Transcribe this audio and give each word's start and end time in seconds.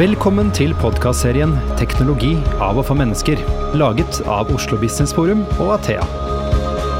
Velkommen 0.00 0.48
til 0.56 0.70
podkastserien 0.80 1.50
'Teknologi 1.76 2.30
av 2.56 2.78
og 2.80 2.86
for 2.88 2.96
mennesker', 2.96 3.40
laget 3.76 4.20
av 4.24 4.48
Oslo 4.48 4.78
Business 4.80 5.12
Forum 5.12 5.42
og 5.60 5.74
Athea. 5.74 6.06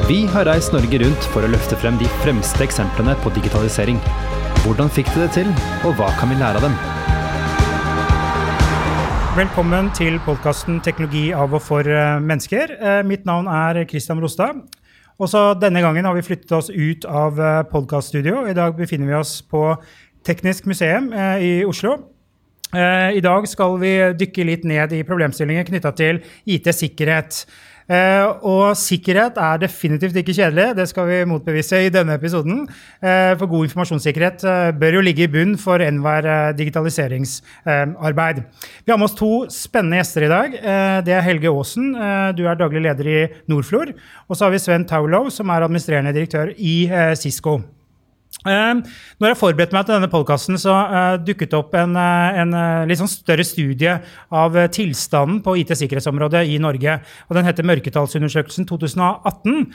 Vi 0.05 0.27
har 0.29 0.45
reist 0.45 0.75
Norge 0.75 0.99
rundt 1.01 1.29
for 1.33 1.41
å 1.41 1.49
løfte 1.49 1.79
frem 1.81 1.97
de 1.97 2.11
fremste 2.21 2.61
eksemplene 2.61 3.15
på 3.23 3.33
digitalisering. 3.33 3.97
Hvordan 4.67 4.93
fikk 4.93 5.09
de 5.15 5.23
det 5.23 5.31
til, 5.39 5.49
og 5.89 5.97
hva 5.97 6.11
kan 6.21 6.29
vi 6.29 6.37
lære 6.43 6.61
av 6.61 6.67
dem? 6.69 6.77
Velkommen 9.41 9.91
til 9.97 10.21
podkasten 10.29 10.83
'Teknologi 10.85 11.33
av 11.33 11.55
og 11.55 11.63
for 11.63 11.81
eh, 11.81 12.21
mennesker'. 12.21 12.77
Eh, 12.83 13.03
Mitt 13.03 13.25
navn 13.25 13.49
er 13.49 13.87
Christian 13.89 14.21
Rostad. 14.21 14.61
Også 15.19 15.59
denne 15.59 15.81
gangen 15.81 16.05
har 16.05 16.13
vi 16.13 16.29
flyttet 16.29 16.53
oss 16.53 16.69
ut 16.69 17.09
av 17.09 17.41
eh, 17.41 17.63
podkaststudio. 17.63 18.45
I 18.45 18.53
dag 18.53 18.77
befinner 18.77 19.07
vi 19.07 19.15
oss 19.15 19.41
på 19.41 19.79
Teknisk 20.23 20.67
museum 20.67 21.15
i 21.41 21.65
Oslo. 21.65 22.20
Eh, 22.71 23.17
I 23.19 23.25
dag 23.25 23.49
skal 23.51 23.75
vi 23.83 23.97
dykke 24.19 24.47
litt 24.47 24.69
ned 24.69 24.95
i 24.95 25.03
problemstillinger 25.07 25.67
knytta 25.67 25.91
til 25.99 26.23
IT-sikkerhet. 26.47 27.43
Eh, 27.91 28.23
og 28.47 28.77
sikkerhet 28.79 29.39
er 29.43 29.59
definitivt 29.65 30.15
ikke 30.21 30.37
kjedelig, 30.37 30.69
det 30.79 30.85
skal 30.87 31.09
vi 31.09 31.17
motbevise 31.27 31.81
i 31.83 31.91
denne 31.91 32.15
episoden. 32.15 32.61
Eh, 33.03 33.33
for 33.41 33.51
god 33.51 33.67
informasjonssikkerhet 33.67 34.45
bør 34.79 35.01
jo 35.01 35.03
ligge 35.03 35.27
i 35.27 35.33
bunn 35.33 35.57
for 35.59 35.83
enhver 35.83 36.55
digitaliseringsarbeid. 36.55 38.45
vi 38.87 38.93
har 38.93 38.99
med 38.99 39.09
oss 39.09 39.19
to 39.19 39.33
spennende 39.51 39.99
gjester 39.99 40.29
i 40.29 40.31
dag. 40.31 40.55
Det 41.05 41.17
er 41.17 41.27
Helge 41.27 41.51
Aasen, 41.51 41.93
du 42.37 42.47
er 42.47 42.55
daglig 42.55 42.83
leder 42.87 43.11
i 43.11 43.29
Nordflor. 43.49 43.91
Og 44.29 44.37
så 44.37 44.47
har 44.47 44.55
vi 44.55 44.63
Sven 44.63 44.87
Taulow, 44.87 45.29
som 45.29 45.51
er 45.51 45.67
administrerende 45.67 46.15
direktør 46.15 46.55
i 46.57 46.87
Cisco. 47.17 47.80
Uh, 48.41 48.81
når 49.21 49.35
jeg 49.35 49.37
forberedte 49.37 49.77
meg 49.77 49.85
til 49.85 49.99
denne 49.99 50.09
podkasten, 50.09 50.57
så 50.61 50.73
uh, 50.73 51.17
dukket 51.21 51.51
det 51.53 51.59
opp 51.59 51.75
en, 51.77 51.93
uh, 51.93 52.39
en 52.41 52.55
litt 52.89 52.97
sånn 53.01 53.11
større 53.11 53.45
studie 53.45 53.99
av 54.33 54.57
tilstanden 54.73 55.43
på 55.45 55.59
IT-sikkerhetsområdet 55.61 56.47
i 56.49 56.57
Norge. 56.63 56.95
og 57.29 57.37
Den 57.37 57.45
heter 57.49 57.69
Mørketallsundersøkelsen 57.69 58.69
2018. 58.69 59.67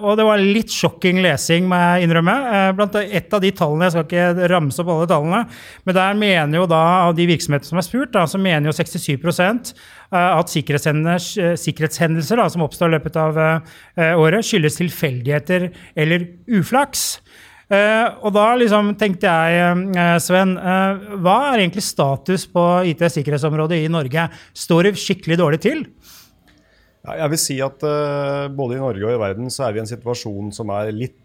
og 0.00 0.16
Det 0.18 0.26
var 0.26 0.40
litt 0.40 0.72
sjokking 0.72 1.20
lesing, 1.24 1.68
må 1.68 1.76
jeg 1.80 2.06
innrømme. 2.06 2.34
blant 2.76 2.94
et 3.00 3.34
av 3.34 3.40
de 3.42 3.50
tallene, 3.52 3.84
Jeg 3.84 3.92
skal 3.92 4.04
ikke 4.08 4.48
ramse 4.50 4.80
opp 4.80 4.92
alle 4.94 5.10
tallene, 5.10 5.42
men 5.84 5.94
der 5.94 6.14
mener 6.14 6.58
jo 6.58 6.66
da 6.70 6.82
av 7.08 7.14
de 7.16 7.26
virksomhetene 7.26 7.68
som 7.68 7.78
er 7.78 7.86
spurt, 7.86 8.12
da, 8.12 8.24
så 8.26 8.38
mener 8.40 8.70
jo 8.70 8.76
67% 8.76 9.74
at 10.14 10.48
sikkerhetshendelser 10.48 12.36
da, 12.38 12.48
som 12.48 12.62
oppstår 12.62 12.88
i 12.88 12.96
løpet 12.96 13.16
av 13.18 13.38
året, 13.98 14.46
skyldes 14.46 14.78
tilfeldigheter 14.78 15.70
eller 15.96 16.28
uflaks. 16.48 17.23
Uh, 17.64 18.20
og 18.26 18.34
da 18.36 18.48
liksom 18.60 18.90
tenkte 19.00 19.30
jeg, 19.30 19.84
uh, 19.96 20.16
Sven, 20.20 20.52
uh, 20.60 21.16
hva 21.24 21.36
er 21.48 21.62
egentlig 21.62 21.84
status 21.86 22.44
på 22.52 22.64
IT-sikkerhetsområdet 22.90 23.78
i 23.80 23.92
Norge? 23.92 24.26
Står 24.52 24.90
det 24.90 24.98
skikkelig 25.00 25.38
dårlig 25.40 25.62
til? 25.64 25.86
Ja, 27.04 27.22
jeg 27.22 27.32
vil 27.34 27.40
si 27.40 27.56
at 27.64 27.84
både 28.56 28.76
i 28.76 28.80
Norge 28.80 29.04
og 29.04 29.12
i 29.12 29.20
verden 29.20 29.50
så 29.52 29.66
er 29.66 29.74
vi 29.74 29.80
i 29.80 29.84
en 29.84 29.90
situasjon 29.90 30.52
som 30.56 30.70
er 30.72 30.92
litt 30.96 31.20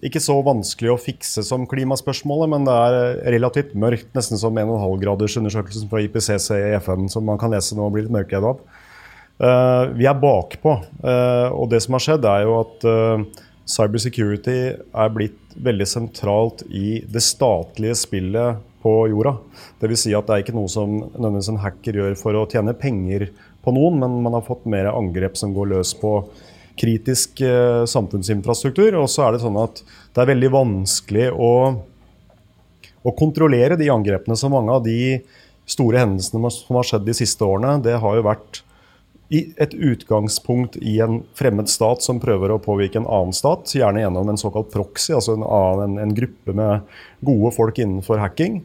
ikke 0.00 0.22
så 0.22 0.38
vanskelig 0.40 0.94
å 0.94 1.00
fikse 1.00 1.42
som 1.44 1.66
klimaspørsmålet, 1.68 2.48
men 2.48 2.64
det 2.64 2.72
er 2.72 3.18
relativt 3.34 3.74
mørkt, 3.76 4.08
nesten 4.16 4.40
som 4.40 4.56
1,5-gradersundersøkelsen 4.56 5.90
fra 5.90 6.00
IPCC 6.06 6.48
i 6.56 6.78
FN, 6.78 7.10
som 7.12 7.26
man 7.28 7.36
kan 7.42 7.52
lese 7.52 7.76
nå 7.76 7.84
og 7.84 7.92
bli 7.92 8.06
litt 8.06 8.14
mørkredd 8.14 8.46
av. 8.48 8.62
vi 10.00 10.08
er 10.08 10.24
bakpå, 10.24 10.72
og 11.52 11.68
det 11.74 11.82
som 11.84 11.98
har 11.98 12.06
skjedd, 12.06 12.30
er 12.32 12.46
jo 12.48 12.56
at 12.62 12.88
cybersecurity 13.68 14.58
er 14.78 15.12
blitt 15.14 15.54
veldig 15.60 15.86
sentralt 15.88 16.64
i 16.68 17.00
det 17.10 17.22
statlige 17.24 17.96
spillet 17.98 18.60
på 18.82 18.94
jorda. 19.10 19.34
Dvs. 19.82 20.06
Si 20.06 20.14
at 20.16 20.28
det 20.28 20.36
er 20.36 20.44
ikke 20.44 20.56
noe 20.56 20.70
som 20.72 20.96
nødvendigvis 21.02 21.50
en 21.52 21.60
hacker 21.64 21.98
gjør 22.00 22.16
for 22.18 22.38
å 22.38 22.46
tjene 22.50 22.76
penger 22.78 23.28
på 23.64 23.74
noen, 23.76 23.98
men 24.00 24.22
man 24.24 24.38
har 24.38 24.46
fått 24.46 24.64
mer 24.70 24.88
angrep 24.92 25.36
som 25.36 25.52
går 25.56 25.72
løs 25.74 25.92
på 26.00 26.14
kritisk 26.80 27.42
eh, 27.44 27.84
samfunnsinfrastruktur. 27.90 28.96
Og 29.02 29.10
så 29.12 29.26
er 29.26 29.36
det 29.36 29.42
sånn 29.44 29.58
at 29.60 29.82
det 29.84 30.22
er 30.22 30.32
veldig 30.32 30.52
vanskelig 30.54 31.28
å, 31.34 31.52
å 33.04 33.14
kontrollere 33.18 33.76
de 33.80 33.90
angrepene. 33.92 34.38
Så 34.38 34.48
mange 34.52 34.72
av 34.72 34.84
de 34.86 35.20
store 35.70 36.00
hendelsene 36.02 36.50
som 36.54 36.80
har 36.80 36.88
skjedd 36.88 37.06
de 37.06 37.16
siste 37.20 37.46
årene, 37.46 37.78
det 37.84 37.98
har 38.00 38.16
jo 38.16 38.26
vært 38.26 38.62
i 39.30 39.44
et 39.62 39.74
utgangspunkt 39.74 40.76
i 40.82 40.96
en 41.00 41.20
fremmed 41.38 41.70
stat 41.70 42.02
som 42.02 42.18
prøver 42.22 42.50
å 42.50 42.58
påvirke 42.62 42.98
en 42.98 43.06
annen 43.06 43.34
stat, 43.36 43.70
gjerne 43.78 44.02
gjennom 44.02 44.32
en 44.32 44.40
såkalt 44.40 44.72
proxy, 44.72 45.12
altså 45.14 45.36
en, 45.36 45.44
annen, 45.46 46.00
en, 46.02 46.14
gruppe 46.16 46.54
med 46.58 46.88
gode 47.26 47.52
folk 47.54 47.78
innenfor 47.78 48.18
hacking. 48.18 48.58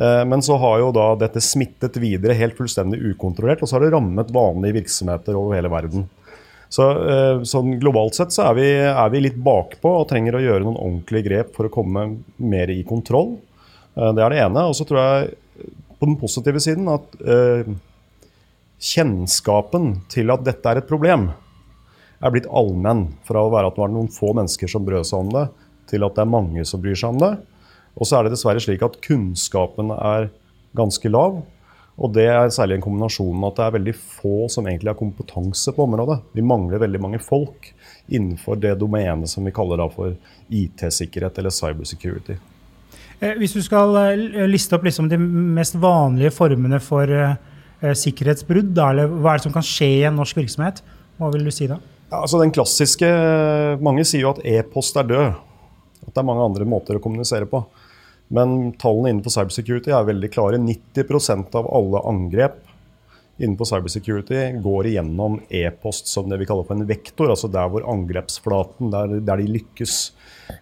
Eh, 0.00 0.22
men 0.24 0.40
så 0.44 0.56
har 0.62 0.78
jo 0.80 0.88
da 0.96 1.10
dette 1.20 1.42
smittet 1.44 1.98
videre 2.00 2.36
helt 2.38 2.56
fullstendig 2.56 3.02
ukontrollert, 3.12 3.60
og 3.60 3.68
så 3.68 3.76
har 3.76 3.84
det 3.84 3.90
rammet 3.92 4.32
vanlige 4.32 4.78
virksomheter 4.78 5.36
over 5.36 5.58
hele 5.58 5.72
verden. 5.72 6.06
Så 6.72 6.86
eh, 6.96 7.42
sånn 7.44 7.76
globalt 7.82 8.16
sett 8.16 8.32
så 8.32 8.48
er 8.48 8.56
vi, 8.56 8.70
er 8.88 9.10
vi 9.12 9.20
litt 9.26 9.36
bakpå 9.36 9.98
og 10.00 10.08
trenger 10.08 10.38
å 10.38 10.44
gjøre 10.46 10.64
noen 10.64 10.80
ordentlige 10.80 11.28
grep 11.28 11.52
for 11.58 11.68
å 11.68 11.74
komme 11.76 12.06
mer 12.40 12.72
i 12.72 12.80
kontroll. 12.88 13.34
Eh, 14.00 14.14
det 14.16 14.24
er 14.24 14.32
det 14.32 14.40
ene. 14.46 14.64
Og 14.64 14.80
så 14.80 14.88
tror 14.88 15.02
jeg 15.02 15.76
på 16.00 16.08
den 16.08 16.16
positive 16.20 16.60
siden 16.60 16.88
at 16.92 17.20
kjennskapen 18.82 20.00
til 20.12 20.32
at 20.34 20.44
dette 20.46 20.70
er 20.70 20.80
et 20.80 20.88
problem, 20.88 21.30
er 22.20 22.32
blitt 22.32 22.48
allmenn. 22.48 23.08
Fra 23.26 23.44
å 23.44 23.52
være 23.52 23.70
at 23.70 23.76
det 23.76 23.84
var 23.84 23.92
noen 23.92 24.12
få 24.12 24.32
mennesker 24.36 24.70
som 24.70 24.86
brød 24.86 25.08
seg 25.08 25.24
om 25.24 25.34
det, 25.34 25.46
til 25.90 26.06
at 26.06 26.16
det 26.16 26.24
er 26.24 26.32
mange 26.32 26.64
som 26.68 26.82
bryr 26.82 26.98
seg 26.98 27.14
om 27.14 27.20
det. 27.22 27.34
Og 27.96 28.08
så 28.08 28.18
er 28.18 28.26
det 28.26 28.34
dessverre 28.34 28.62
slik 28.62 28.82
at 28.84 28.98
kunnskapen 29.04 29.92
er 29.96 30.30
ganske 30.76 31.12
lav. 31.12 31.40
Og 31.96 32.12
det 32.12 32.26
er 32.28 32.50
særlig 32.52 32.76
en 32.76 32.84
kombinasjon 32.84 33.38
med 33.40 33.54
at 33.54 33.60
det 33.60 33.66
er 33.66 33.76
veldig 33.78 33.94
få 33.96 34.34
som 34.52 34.66
egentlig 34.68 34.92
har 34.92 34.98
kompetanse 34.98 35.72
på 35.72 35.86
området. 35.86 36.18
Vi 36.36 36.44
mangler 36.44 36.82
veldig 36.82 37.00
mange 37.00 37.20
folk 37.24 37.70
innenfor 38.12 38.60
det 38.60 38.74
domenet 38.82 39.30
som 39.32 39.46
vi 39.48 39.54
kaller 39.56 39.80
da 39.80 39.88
for 39.92 40.12
IT-sikkerhet 40.52 41.40
eller 41.40 41.54
cybersecurity. 41.54 42.36
Eh, 43.20 43.32
hvis 43.40 43.56
du 43.56 43.62
skal 43.64 43.96
eh, 44.02 44.44
liste 44.44 44.76
opp 44.76 44.84
liksom 44.84 45.08
de 45.08 45.16
mest 45.16 45.78
vanlige 45.80 46.34
formene 46.36 46.82
for 46.84 47.08
eh, 47.08 47.38
sikkerhetsbrudd? 47.80 48.72
Da, 48.76 48.90
eller 48.92 49.10
hva 49.10 49.34
er 49.34 49.40
det 49.40 49.46
som 49.48 49.54
kan 49.54 49.66
skje 49.66 49.90
i 49.98 50.04
en 50.08 50.16
norsk 50.18 50.38
virksomhet? 50.38 50.82
Hva 51.20 51.30
vil 51.34 51.46
du 51.46 51.52
si 51.54 51.68
da? 51.70 51.80
Ja, 52.10 52.20
altså 52.22 52.38
den 52.40 52.54
klassiske, 52.54 53.08
Mange 53.82 54.04
sier 54.06 54.26
jo 54.26 54.34
at 54.36 54.44
e-post 54.46 54.96
er 55.00 55.08
død. 55.10 55.42
At 56.06 56.12
det 56.14 56.22
er 56.22 56.28
mange 56.28 56.44
andre 56.46 56.68
måter 56.68 56.98
å 56.98 57.02
kommunisere 57.02 57.48
på. 57.50 57.64
Men 58.34 58.72
tallene 58.80 59.12
innenfor 59.12 59.34
cybersecurity 59.34 59.92
er 59.94 60.06
veldig 60.06 60.30
klare. 60.34 60.60
90% 60.62 61.54
av 61.58 61.68
alle 61.74 62.02
angrep 62.08 62.62
innenfor 63.36 63.68
cybersecurity 63.68 64.62
går 64.64 64.88
igjennom 64.90 65.40
e-post 65.52 66.08
som 66.08 66.30
det 66.30 66.38
vi 66.40 66.46
kaller 66.48 66.66
for 66.66 66.78
en 66.78 66.88
vektor. 66.88 67.30
Altså 67.32 67.50
der 67.52 67.68
hvor 67.70 67.84
angrepsflaten, 67.92 68.90
der, 68.94 69.18
der 69.26 69.42
de 69.42 69.50
lykkes. 69.58 69.98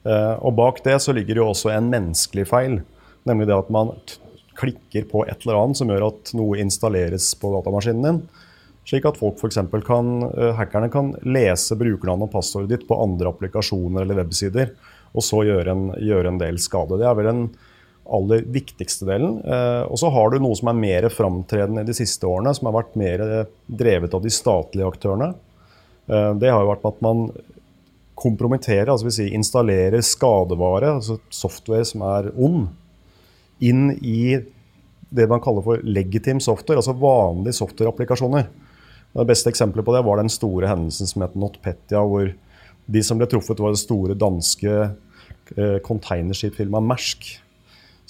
Eh, 0.02 0.34
og 0.40 0.56
bak 0.58 0.82
det 0.84 0.98
så 1.04 1.14
ligger 1.14 1.40
jo 1.40 1.50
også 1.52 1.72
en 1.74 1.90
menneskelig 1.92 2.48
feil. 2.50 2.80
Nemlig 3.28 3.48
det 3.48 3.56
at 3.56 3.72
man 3.72 3.94
klikker 4.58 5.06
på 5.10 5.24
et 5.26 5.44
eller 5.44 5.60
annet 5.60 5.80
som 5.80 5.90
gjør 5.90 6.08
at 6.08 6.32
noe 6.38 6.58
installeres 6.62 7.30
på 7.40 7.52
datamaskinen 7.56 8.06
din. 8.06 8.18
Slik 8.84 9.06
at 9.08 9.18
folk 9.20 9.38
for 9.40 9.52
kan, 9.86 10.10
uh, 10.28 10.50
hackerne 10.58 10.90
kan 10.92 11.14
lese 11.24 11.76
brukernavn 11.80 12.26
og 12.26 12.34
passordet 12.34 12.72
ditt 12.74 12.88
på 12.88 12.98
andre 13.00 13.32
applikasjoner 13.32 14.04
eller 14.04 14.20
websider, 14.20 14.74
og 15.14 15.24
så 15.24 15.44
gjøre 15.46 15.72
en, 15.72 15.86
gjøre 16.02 16.34
en 16.34 16.42
del 16.42 16.60
skade. 16.60 16.98
Det 17.00 17.08
er 17.08 17.16
vel 17.16 17.30
den 17.30 17.46
aller 18.04 18.44
viktigste 18.52 19.08
delen. 19.08 19.38
Uh, 19.40 19.88
og 19.88 19.96
så 20.02 20.12
har 20.12 20.30
du 20.30 20.42
noe 20.44 20.58
som 20.58 20.68
er 20.70 20.82
mer 20.82 21.08
framtredende 21.08 21.86
de 21.88 21.96
siste 21.96 22.28
årene, 22.28 22.52
som 22.56 22.68
har 22.68 22.76
vært 22.82 23.00
mer 23.00 23.24
drevet 23.66 24.14
av 24.14 24.24
de 24.24 24.32
statlige 24.32 24.90
aktørene. 24.92 25.32
Det 26.04 26.50
har 26.52 26.60
jo 26.60 26.68
vært 26.68 26.82
at 26.84 26.98
man 27.00 27.22
kompromitterer, 28.14 28.90
altså 28.92 29.08
si 29.12 29.30
installerer 29.32 30.04
skadevare, 30.04 30.90
altså 30.98 31.16
software 31.32 31.86
som 31.88 32.04
er 32.04 32.28
ond 32.36 32.66
inn 33.64 33.94
i 34.02 34.36
det 35.14 35.28
man 35.30 35.42
kaller 35.42 35.62
for 35.64 35.82
legitim 35.86 36.40
software, 36.42 36.78
altså 36.80 36.94
vanlige 36.98 37.54
softwareapplikasjoner. 37.60 38.44
Det 39.14 39.26
beste 39.28 39.50
eksempelet 39.52 39.86
på 39.86 39.94
det 39.94 40.06
var 40.06 40.16
den 40.18 40.32
store 40.32 40.70
hendelsen 40.70 41.06
som 41.06 41.22
het 41.22 41.36
NotPetya, 41.38 42.00
hvor 42.02 42.24
de 42.84 43.02
som 43.06 43.18
ble 43.20 43.26
truffet, 43.30 43.60
var 43.62 43.70
det 43.72 43.84
store 43.84 44.14
danske 44.18 44.72
eh, 44.74 45.78
containerskipfirmaet 45.86 46.88
Mersk, 46.88 47.20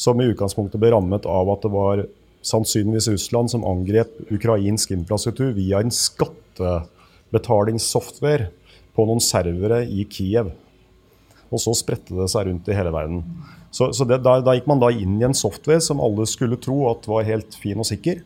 som 0.00 0.20
i 0.20 0.30
utgangspunktet 0.32 0.80
ble 0.82 0.90
rammet 0.94 1.24
av 1.28 1.44
at 1.52 1.62
det 1.66 1.72
var 1.74 1.96
sannsynligvis 2.44 3.08
Russland 3.12 3.46
som 3.52 3.66
angrep 3.68 4.10
ukrainsk 4.32 4.90
infrastruktur 4.96 5.50
via 5.56 5.76
en 5.80 5.92
skattebetalingssoftware 5.94 8.44
på 8.94 9.00
noen 9.08 9.22
servere 9.22 9.86
i 9.86 10.04
Kiev. 10.10 10.50
Og 11.52 11.60
så 11.62 11.72
spredte 11.76 12.14
det 12.16 12.28
seg 12.32 12.46
rundt 12.48 12.68
i 12.68 12.76
hele 12.76 12.92
verden. 12.94 13.22
Så, 13.74 13.88
så 13.96 14.06
det, 14.06 14.20
da, 14.22 14.36
da, 14.44 14.54
gikk 14.54 14.68
man 14.70 14.82
da 14.82 14.92
inn 14.94 15.16
i 15.18 15.26
en 15.26 15.34
software 15.34 15.82
som 15.82 16.02
alle 16.02 16.28
skulle 16.30 16.60
tro 16.62 16.84
at 16.92 17.08
var 17.10 17.26
helt 17.26 17.56
fin 17.58 17.80
og 17.82 17.88
sikker. 17.88 18.20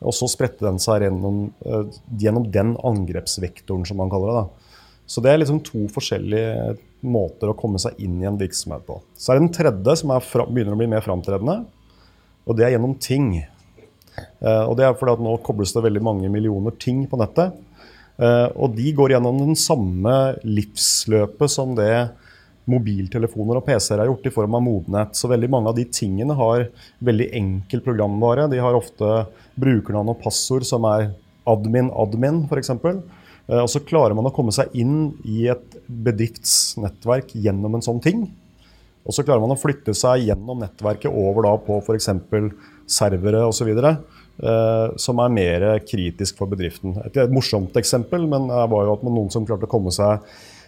Og 0.00 0.14
så 0.16 0.28
spredte 0.28 0.64
den 0.64 0.80
seg 0.80 1.04
gjennom, 1.04 1.50
uh, 1.68 1.84
gjennom 2.20 2.46
den 2.52 2.74
angrepsvektoren, 2.84 3.84
som 3.88 4.00
man 4.00 4.12
kaller 4.12 4.32
det. 4.32 4.40
da. 4.40 4.72
Så 5.06 5.22
det 5.22 5.32
er 5.32 5.42
liksom 5.42 5.60
to 5.64 5.84
forskjellige 5.92 6.76
måter 7.06 7.52
å 7.52 7.56
komme 7.58 7.78
seg 7.80 8.00
inn 8.02 8.16
i 8.22 8.28
en 8.28 8.38
virksomhet 8.40 8.86
på. 8.88 8.98
Så 9.14 9.30
er 9.30 9.38
det 9.38 9.44
den 9.44 9.54
tredje, 9.54 9.98
som 10.00 10.14
fra, 10.24 10.48
begynner 10.48 10.74
å 10.74 10.80
bli 10.80 10.88
mer 10.90 11.04
framtredende. 11.04 11.60
Og 12.46 12.58
det 12.58 12.66
er 12.66 12.74
gjennom 12.74 12.96
ting. 13.02 13.28
Eh, 13.36 14.64
og 14.64 14.74
det 14.78 14.86
er 14.86 14.96
fordi 14.98 15.14
at 15.14 15.22
nå 15.22 15.36
kobles 15.46 15.74
det 15.76 15.84
veldig 15.84 16.02
mange 16.08 16.30
millioner 16.32 16.74
ting 16.82 17.04
på 17.10 17.20
nettet. 17.20 17.54
Eh, 18.16 18.48
og 18.56 18.74
de 18.78 18.92
går 18.96 19.14
gjennom 19.14 19.38
den 19.44 19.58
samme 19.60 20.14
livsløpet 20.42 21.52
som 21.52 21.76
det 21.78 22.08
mobiltelefoner 22.70 23.60
og 23.60 23.66
PC-er 23.66 24.02
har 24.02 24.10
gjort 24.10 24.26
i 24.26 24.32
form 24.34 24.56
av 24.58 24.64
modnett. 24.66 25.14
Så 25.18 25.30
veldig 25.30 25.50
mange 25.52 25.70
av 25.70 25.76
de 25.78 25.84
tingene 25.86 26.34
har 26.38 26.66
veldig 27.06 27.28
enkel 27.38 27.82
programvare. 27.84 28.48
De 28.50 28.58
har 28.62 28.78
ofte 28.78 29.26
brukernavn 29.58 30.10
og 30.12 30.20
passord 30.24 30.66
som 30.66 30.86
er 30.90 31.12
admin-admin, 31.46 32.44
f.eks. 32.50 32.72
Eh, 32.74 33.60
og 33.60 33.70
så 33.70 33.82
klarer 33.86 34.16
man 34.18 34.26
å 34.28 34.34
komme 34.34 34.54
seg 34.54 34.74
inn 34.78 35.14
i 35.24 35.46
et 35.52 35.78
bedriftsnettverk 35.86 37.36
gjennom 37.38 37.78
en 37.78 37.86
sånn 37.86 38.02
ting. 38.02 38.26
Og 39.06 39.14
så 39.14 39.22
klarer 39.22 39.44
man 39.44 39.54
å 39.54 39.60
flytte 39.60 39.94
seg 39.94 40.26
gjennom 40.26 40.64
nettverket 40.64 41.14
over 41.14 41.46
da 41.46 41.54
på 41.62 41.78
f.eks. 41.84 42.10
servere 42.90 43.44
osv. 43.46 43.70
Eh, 43.70 44.88
som 45.00 45.22
er 45.22 45.32
mer 45.32 45.68
kritisk 45.86 46.42
for 46.42 46.50
bedriften. 46.50 46.98
Et, 47.06 47.22
et 47.22 47.32
morsomt 47.32 47.78
eksempel 47.78 48.26
men 48.28 48.50
det 48.50 48.66
var 48.74 48.88
jo 48.88 48.98
at 48.98 49.06
noen 49.06 49.30
som 49.32 49.46
klarte 49.46 49.70
å 49.70 49.70
komme 49.70 49.94
seg 49.94 50.26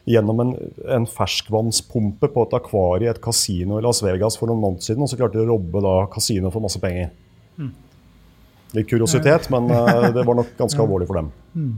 gjennom 0.08 0.40
en, 0.40 0.54
en 0.96 1.06
ferskvannspumpe 1.08 2.30
på 2.32 2.46
et 2.46 2.56
akvarie 2.56 3.08
i 3.08 3.10
et 3.12 3.20
kasino 3.22 3.76
i 3.78 3.84
Las 3.84 4.00
Vegas 4.04 4.38
for 4.40 4.48
noen 4.48 4.62
måneder 4.62 4.86
siden, 4.86 5.04
og 5.04 5.10
så 5.10 5.18
klarte 5.20 5.36
de 5.36 5.44
å 5.44 5.50
robbe 5.52 5.82
da 5.84 5.94
kasinoet 6.12 6.54
for 6.54 6.64
masse 6.64 6.80
penger. 6.80 7.12
Mm. 7.60 7.74
Litt 8.78 8.88
kuriositet, 8.88 9.48
men 9.52 9.68
uh, 9.72 10.08
det 10.14 10.24
var 10.24 10.40
nok 10.40 10.56
ganske 10.58 10.80
alvorlig 10.84 11.08
for 11.10 11.20
dem. 11.20 11.30
Mm. 11.52 11.70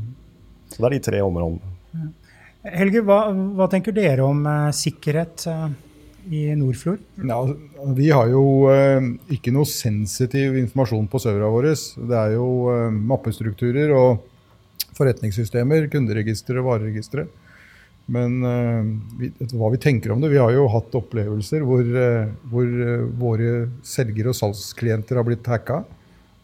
Så 0.71 0.79
det 0.79 0.89
er 0.89 0.97
de 0.97 1.05
tre 1.09 1.23
områdene. 1.27 1.77
Helge, 2.71 3.03
hva, 3.09 3.23
hva 3.57 3.67
tenker 3.73 3.95
dere 3.97 4.27
om 4.27 4.43
uh, 4.45 4.71
sikkerhet 4.77 5.47
uh, 5.49 5.71
i 6.29 6.45
Nordfjord? 6.61 7.03
Ja, 7.25 7.41
vi 7.97 8.11
har 8.13 8.31
jo 8.31 8.45
uh, 8.69 9.11
ikke 9.33 9.55
noe 9.57 9.67
sensitiv 9.67 10.59
informasjon 10.61 11.09
på 11.11 11.23
serverne 11.23 11.51
våre. 11.55 11.75
Det 11.75 12.19
er 12.21 12.37
jo 12.37 12.51
mappestrukturer 13.11 13.95
og 13.97 14.27
forretningssystemer, 14.99 15.89
kunderegistre 15.91 16.61
og 16.61 16.69
vareregistre. 16.69 17.27
Men 18.11 18.41
vi, 19.21 19.29
hva 19.53 19.69
vi 19.71 19.79
tenker 19.79 20.11
om 20.11 20.23
det 20.23 20.33
Vi 20.33 20.41
har 20.41 20.51
jo 20.51 20.65
hatt 20.73 20.97
opplevelser 20.99 21.63
hvor, 21.63 21.85
hvor 22.51 22.73
våre 23.21 23.53
selger- 23.87 24.33
og 24.33 24.35
salgsklienter 24.35 25.21
har 25.21 25.27
blitt 25.29 25.47
hacka. 25.47 25.85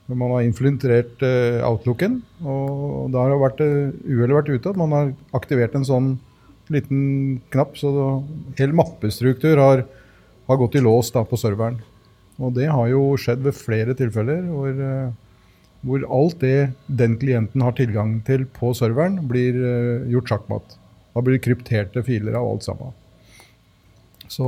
Man 0.07 0.31
har 0.31 0.45
infiltrert 0.47 1.23
outlooken, 1.67 2.21
og 2.47 3.11
da 3.11 3.25
har 3.25 3.33
det 3.33 3.41
vært 3.41 3.63
uh, 3.65 3.97
uhellet 4.07 4.37
vært 4.37 4.53
ute 4.53 4.71
at 4.71 4.79
man 4.79 4.95
har 4.95 5.09
aktivert 5.35 5.75
en 5.75 5.87
sånn 5.89 6.13
liten 6.71 7.41
knapp, 7.51 7.75
så 7.79 7.91
da, 7.95 8.07
hele 8.61 8.77
mappestruktur 8.79 9.59
har, 9.59 9.83
har, 10.47 10.61
gått 10.62 10.79
i 10.79 10.85
lås 10.85 11.11
da, 11.15 11.25
på 11.27 11.39
serveren. 11.41 11.81
Og 12.39 12.55
det 12.55 12.69
har 12.71 12.87
jo 12.93 13.17
skjedd 13.19 13.43
ved 13.47 13.59
flere 13.59 13.97
tilfeller 13.99 14.45
hvor, 14.47 14.81
hvor 15.87 16.07
alt 16.21 16.41
det 16.43 16.71
den 16.87 17.19
klienten 17.19 17.65
har 17.65 17.75
tilgang 17.79 18.19
til 18.27 18.45
på 18.59 18.75
serveren, 18.79 19.23
blir 19.27 19.59
gjort 20.12 20.35
sjakkmatt. 20.35 20.77
Da 21.17 21.23
blir 21.25 21.39
det 21.39 21.47
krypterte 21.47 22.03
filer 22.05 22.37
av 22.37 22.45
alt 22.45 22.65
sammen. 22.67 22.93
Så 24.29 24.45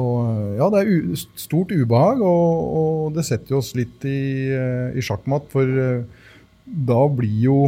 ja, 0.59 0.67
det 0.75 0.82
er 0.82 1.20
stort 1.38 1.73
ubehag, 1.73 2.20
og, 2.20 2.65
og, 2.81 3.03
det 3.17 3.25
setter 3.25 3.56
oss 3.56 3.70
litt 3.79 4.05
i, 4.05 4.50
eh, 4.53 4.99
i 4.99 5.05
sjakkmatt. 5.05 5.47
For 5.53 5.65
uh, 5.65 6.26
da 6.67 7.00
blir 7.09 7.38
jo 7.47 7.59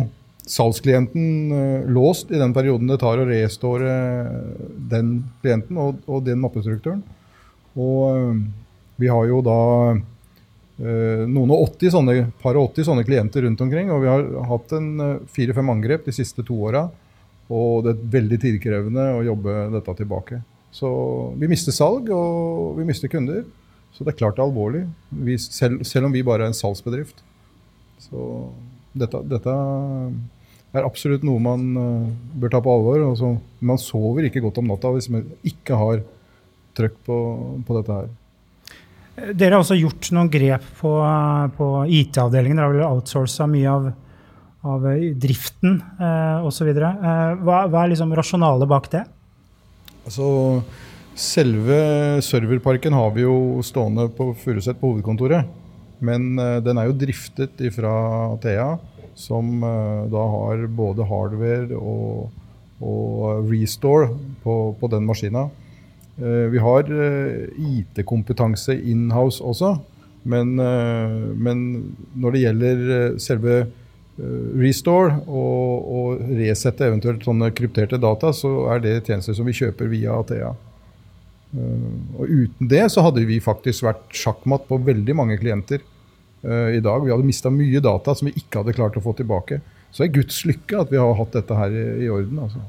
salgsklienten 0.51 1.87
låst 1.95 2.33
i 2.35 2.41
den 2.41 2.53
perioden 2.53 2.91
det 2.91 2.99
tar 3.01 3.21
å 3.23 3.27
restore 3.29 3.91
den 4.91 5.21
klienten 5.41 5.79
og, 5.79 6.01
og 6.11 6.25
den 6.27 6.41
mappestrukturen. 6.43 7.05
Og 7.79 8.41
vi 9.01 9.09
har 9.09 9.29
jo 9.31 9.39
da 9.47 9.61
noen 10.81 11.53
og 11.55 11.77
80 11.77 11.93
sånne, 11.95 12.15
par 12.43 12.59
og 12.59 12.73
80 12.73 12.89
sånne 12.89 13.05
klienter 13.07 13.47
rundt 13.47 13.63
omkring. 13.63 13.93
Og 13.95 14.03
vi 14.03 14.11
har 14.11 14.27
hatt 14.51 14.75
en 14.75 14.91
fire-fem 15.31 15.71
angrep 15.71 16.09
de 16.09 16.17
siste 16.19 16.43
to 16.45 16.57
åra. 16.67 16.89
Og 17.51 17.85
det 17.85 17.95
er 17.95 18.11
veldig 18.15 18.39
tidkrevende 18.45 19.07
å 19.17 19.25
jobbe 19.27 19.57
dette 19.75 19.95
tilbake. 19.99 20.41
Så 20.75 20.89
vi 21.39 21.49
mister 21.51 21.75
salg, 21.75 22.11
og 22.15 22.79
vi 22.79 22.87
mister 22.87 23.11
kunder. 23.11 23.43
Så 23.91 24.07
det 24.07 24.15
er 24.15 24.21
klart 24.21 24.39
det 24.39 24.45
er 24.45 24.49
alvorlig, 24.49 24.85
vi, 25.11 25.35
selv, 25.43 25.83
selv, 25.85 26.07
om 26.07 26.15
vi 26.15 26.23
bare 26.25 26.47
er 26.47 26.53
en 26.53 26.57
salgsbedrift. 26.57 27.25
Så 28.01 28.29
dette, 28.97 29.19
dette 29.29 29.55
er 30.71 30.87
absolutt 30.87 31.27
noe 31.27 31.43
man 31.43 31.67
uh, 31.75 32.07
bør 32.39 32.55
ta 32.55 32.63
på 32.63 32.77
alvor. 32.77 33.03
Altså, 33.11 33.35
man 33.67 33.83
sover 33.83 34.29
ikke 34.29 34.43
godt 34.45 34.63
om 34.63 34.71
natta 34.71 34.95
hvis 34.95 35.11
man 35.13 35.27
ikke 35.47 35.79
har 35.79 36.05
trøkk 36.79 36.97
på, 37.07 37.19
på 37.67 37.79
dette 37.81 37.99
her. 37.99 38.09
Dere 39.37 39.57
har 39.57 39.65
også 39.65 39.77
gjort 39.77 40.13
noen 40.17 40.31
grep 40.33 40.65
på, 40.79 40.93
på 41.59 41.67
IT-avdelingen. 41.99 42.57
Dere 42.57 42.69
har 42.69 42.77
vel 42.77 42.87
outsourca 42.87 43.49
mye 43.51 43.75
av, 43.75 43.91
av 44.67 44.85
driften 45.17 45.81
eh, 46.01 46.45
osv. 46.47 46.69
Eh, 46.69 46.93
hva, 47.41 47.65
hva 47.71 47.85
er 47.85 47.93
liksom 47.95 48.13
rasjonalet 48.17 48.69
bak 48.69 48.91
det? 48.93 49.05
Altså, 50.05 50.27
selve 51.17 51.81
serverparken 52.25 52.97
har 52.97 53.15
vi 53.17 53.25
jo 53.25 53.63
stående 53.65 54.09
på 54.17 54.31
Furuset 54.41 54.81
på 54.81 54.93
hovedkontoret. 54.93 55.49
Men 56.05 56.35
eh, 56.39 56.59
den 56.65 56.81
er 56.81 56.91
jo 56.91 56.99
driftet 57.01 57.63
fra 57.77 57.95
Thea, 58.45 58.75
som 59.19 59.65
eh, 59.65 60.05
da 60.13 60.27
har 60.35 60.67
både 60.77 61.09
hardware 61.09 61.81
og, 61.81 62.29
og 62.85 63.49
restore 63.49 64.13
på, 64.45 64.61
på 64.81 64.93
den 64.93 65.09
maskina. 65.09 65.49
Uh, 66.21 66.51
vi 66.53 66.61
har 66.61 66.85
IT-kompetanse 66.85 68.75
inhouse 68.77 69.41
også, 69.41 69.71
men, 70.29 70.51
men, 71.41 71.61
når 72.13 72.35
det 72.35 72.43
gjelder 72.43 72.83
selve 73.25 73.55
Eh, 73.63 73.80
restore 74.61 75.21
og, 75.27 75.87
og, 75.91 76.25
resette 76.39 76.89
eventuelt 76.89 77.25
sånne 77.25 77.51
krypterte 77.57 78.01
data, 78.01 78.33
så 78.37 78.51
er 78.75 78.83
det 78.85 78.97
tjenester 79.07 79.37
som 79.37 79.49
vi 79.49 79.57
kjøper 79.57 79.91
via 79.93 80.19
Athea. 80.21 80.53
Uh, 81.51 82.21
og 82.21 82.29
uten 82.31 82.69
det 82.71 82.85
så 82.95 83.03
hadde 83.03 83.25
vi 83.27 83.41
faktisk 83.43 83.83
vært 83.89 84.15
sjakkmatt 84.15 84.69
på 84.69 84.79
veldig 84.87 85.17
mange 85.19 85.39
klienter 85.41 85.83
uh, 86.45 86.69
i 86.71 86.83
dag. 86.83 87.03
Vi 87.03 87.11
hadde 87.11 87.27
mista 87.27 87.51
mye 87.51 87.83
data 87.83 88.15
som 88.15 88.31
vi 88.31 88.37
ikke 88.39 88.63
hadde 88.63 88.77
klart 88.77 88.99
å 89.01 89.05
få 89.05 89.17
tilbake. 89.19 89.61
Så 89.91 90.05
det 90.05 90.11
er 90.11 90.19
Guds 90.21 90.45
lykke 90.47 90.85
at 90.85 90.93
vi 90.93 91.01
har 91.03 91.17
hatt 91.19 91.33
dette 91.35 91.57
her 91.59 91.73
i, 91.75 91.87
i 92.05 92.11
orden. 92.15 92.45
Altså. 92.45 92.61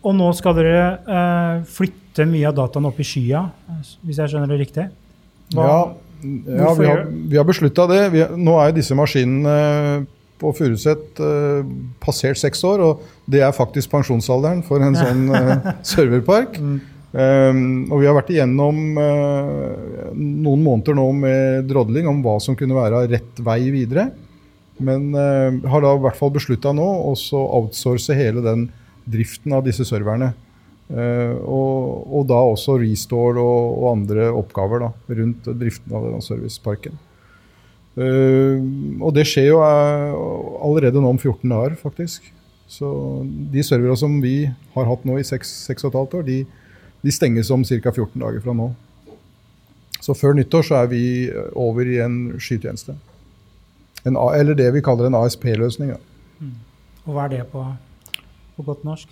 Og 0.00 0.14
nå 0.16 0.28
skal 0.36 0.56
dere 0.56 0.78
eh, 1.04 1.66
flytte 1.68 2.24
mye 2.30 2.48
av 2.48 2.56
dataen 2.56 2.88
opp 2.88 2.96
i 3.02 3.06
skya, 3.06 3.42
hvis 4.00 4.22
jeg 4.22 4.32
skjønner 4.32 4.54
det 4.54 4.62
riktig? 4.62 4.86
Hva, 5.52 5.66
ja, 5.68 5.82
ja, 6.22 6.74
vi 6.74 6.86
har, 6.86 7.02
vi 7.08 7.38
har 7.38 7.46
beslutta 7.46 7.86
det. 7.90 8.02
Vi, 8.14 8.22
nå 8.38 8.56
er 8.62 8.74
disse 8.76 8.96
maskinene 8.98 10.06
på 10.38 10.52
Furuset 10.54 11.18
uh, 11.22 11.66
passert 12.02 12.38
seks 12.40 12.62
år, 12.66 12.82
og 12.84 13.02
det 13.30 13.42
er 13.44 13.54
faktisk 13.54 13.90
pensjonsalderen 13.92 14.62
for 14.66 14.82
en 14.84 14.96
sånn 14.98 15.26
uh, 15.32 15.72
serverpark. 15.92 16.58
Mm. 16.62 16.78
Um, 17.08 17.60
og 17.88 18.02
vi 18.02 18.06
har 18.06 18.16
vært 18.18 18.30
igjennom 18.34 18.80
uh, 19.00 20.10
noen 20.14 20.64
måneder 20.64 20.98
nå 20.98 21.06
med 21.16 21.70
drodling 21.70 22.08
om 22.10 22.20
hva 22.24 22.36
som 22.44 22.56
kunne 22.58 22.76
være 22.76 23.06
rett 23.14 23.42
vei 23.44 23.62
videre. 23.74 24.10
Men 24.78 25.10
har 25.10 25.82
da 25.82 25.90
i 25.90 26.00
hvert 26.04 26.14
fall 26.14 26.30
beslutta 26.30 26.70
nå 26.70 26.84
å 26.86 27.14
outsource 27.34 28.14
hele 28.14 28.44
den 28.44 28.68
driften 29.10 29.56
av 29.56 29.64
disse 29.66 29.82
serverne. 29.82 30.28
Uh, 30.88 31.36
og, 31.44 32.06
og, 32.08 32.22
da 32.30 32.38
også 32.48 32.78
restore 32.80 33.42
og, 33.42 33.74
og 33.76 33.90
andre 33.90 34.30
oppgaver 34.32 34.86
da, 34.86 34.88
rundt 35.18 35.50
driften 35.60 35.92
av 35.92 36.06
denne 36.06 36.24
serviceparken. 36.24 36.96
Uh, 37.98 38.56
og 39.02 39.12
det 39.16 39.26
skjer 39.28 39.50
jo 39.50 39.58
uh, 39.60 40.16
allerede 40.64 41.02
nå 41.02 41.12
om 41.12 41.20
14 41.20 41.44
dager, 41.44 41.76
faktisk. 41.82 42.30
Så 42.72 42.88
de 43.52 43.64
serverne 43.64 43.98
som 44.00 44.16
vi 44.24 44.46
har 44.48 44.88
hatt 44.88 45.04
nå 45.08 45.18
i 45.20 45.26
6,5 45.28 45.92
år, 45.92 46.24
de, 46.24 46.38
de 47.04 47.12
stenges 47.12 47.52
om 47.52 47.64
ca. 47.68 47.92
14 47.92 48.16
dager 48.24 48.40
fra 48.44 48.56
nå. 48.56 48.70
Så 50.00 50.16
før 50.16 50.38
nyttår 50.38 50.64
så 50.70 50.80
er 50.82 50.90
vi 50.92 51.04
over 51.58 51.88
i 51.88 52.00
en 52.00 52.38
skytjeneste. 52.40 52.96
En, 54.08 54.16
eller 54.16 54.56
det 54.56 54.70
vi 54.72 54.84
kaller 54.84 55.08
en 55.08 55.20
ASP-løsning. 55.20 55.96
Mm. 56.40 56.54
Og 57.04 57.16
hva 57.16 57.26
er 57.26 57.34
det 57.34 57.46
på, 57.52 57.64
på 58.56 58.64
godt 58.64 58.88
norsk? 58.88 59.10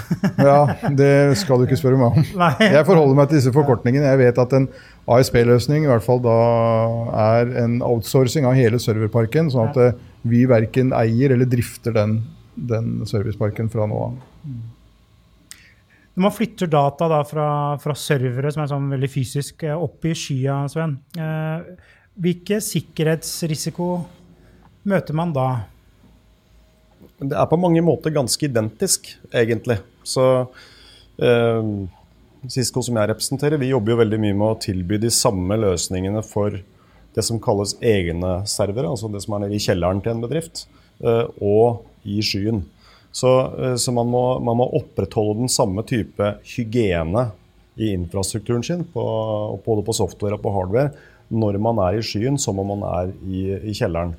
ja, 0.48 0.58
det 0.96 1.36
skal 1.40 1.60
du 1.60 1.66
ikke 1.66 1.78
spørre 1.78 2.00
meg 2.00 2.16
om. 2.16 2.26
Jeg 2.76 2.84
forholder 2.88 3.18
meg 3.18 3.30
til 3.30 3.40
disse 3.40 3.52
forkortningene. 3.54 4.08
Jeg 4.08 4.20
vet 4.22 4.40
at 4.40 4.56
en 4.56 4.68
ASP-løsning 5.12 5.86
i 5.86 5.90
hvert 5.90 6.04
fall 6.04 6.22
da 6.24 6.36
er 7.24 7.52
en 7.64 7.80
outsourcing 7.84 8.46
av 8.48 8.56
hele 8.58 8.80
serverparken, 8.82 9.50
sånn 9.52 9.72
at 9.72 9.80
eh, 9.82 9.96
vi 10.28 10.44
verken 10.50 10.94
eier 10.96 11.34
eller 11.34 11.50
drifter 11.50 11.96
den, 11.96 12.20
den 12.54 13.02
serviceparken 13.08 13.70
fra 13.72 13.88
nå 13.90 14.04
av. 14.08 14.20
Når 16.12 16.26
man 16.26 16.34
flytter 16.36 16.68
data 16.68 17.08
da 17.08 17.22
fra, 17.24 17.48
fra, 17.80 17.94
servere 17.96 18.50
som 18.52 18.64
er 18.64 18.70
sånn 18.72 18.90
veldig 18.92 19.10
fysisk, 19.10 19.64
eh, 19.64 19.76
opp 19.76 20.04
i 20.08 20.14
skya, 20.16 20.62
Sven, 20.72 20.98
eh, 21.16 21.88
hvilke 22.22 22.60
sikkerhetsrisiko 22.64 23.92
møter 24.92 25.16
man 25.16 25.32
da? 25.32 25.48
Det 27.22 27.38
er 27.38 27.48
på 27.50 27.58
mange 27.60 27.82
måter 27.84 28.14
ganske 28.14 28.46
identisk, 28.48 29.12
egentlig. 29.30 29.78
Så 30.02 30.24
eh, 31.22 31.68
Cisco 32.50 32.82
som 32.82 32.98
jeg 32.98 33.10
representerer, 33.12 33.60
vi 33.62 33.70
jobber 33.70 33.94
jo 33.94 34.00
veldig 34.00 34.18
mye 34.24 34.34
med 34.34 34.48
å 34.48 34.60
tilby 34.62 34.98
de 35.02 35.10
samme 35.14 35.58
løsningene 35.62 36.24
for 36.26 36.58
det 37.14 37.24
som 37.26 37.40
kalles 37.42 37.76
egne 37.84 38.40
servere, 38.48 38.90
altså 38.90 39.10
det 39.12 39.22
som 39.22 39.36
er 39.36 39.44
nede 39.44 39.58
i 39.58 39.62
kjelleren 39.62 40.00
til 40.02 40.14
en 40.14 40.24
bedrift, 40.24 40.64
eh, 41.04 41.26
og 41.44 41.84
i 42.08 42.18
skyen. 42.24 42.64
Så, 43.14 43.30
eh, 43.60 43.76
så 43.78 43.94
man, 43.94 44.10
må, 44.10 44.24
man, 44.42 44.58
må, 44.58 44.66
opprettholde 44.80 45.44
den 45.44 45.52
samme 45.52 45.84
type 45.86 46.34
hygiene 46.54 47.28
i 47.78 47.92
infrastrukturen 47.92 48.64
sin, 48.66 48.86
på, 48.90 49.04
både 49.64 49.84
på 49.86 49.96
software 49.96 50.38
og 50.38 50.44
på 50.44 50.54
hardware, 50.56 50.92
når 51.32 51.60
man 51.62 51.78
er 51.86 52.00
i 52.00 52.04
skyen 52.04 52.40
som 52.40 52.58
om 52.60 52.74
man 52.74 52.82
er 52.88 53.12
i, 53.24 53.44
i 53.70 53.76
kjelleren. 53.76 54.16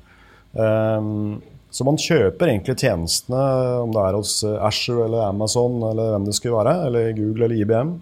Um, 0.54 1.42
så 1.74 1.86
man 1.86 1.98
kjøper 1.98 2.52
egentlig 2.52 2.76
tjenestene, 2.78 3.42
om 3.82 3.90
det 3.94 4.02
er 4.04 4.16
hos 4.18 4.36
Asher 4.46 5.00
eller 5.08 5.26
Amazon 5.26 5.80
eller 5.90 6.14
hvem 6.14 6.28
det 6.28 6.36
skulle 6.38 6.60
være, 6.60 6.74
eller 6.86 7.12
Google 7.18 7.48
eller 7.48 7.62
IBM. 7.64 7.94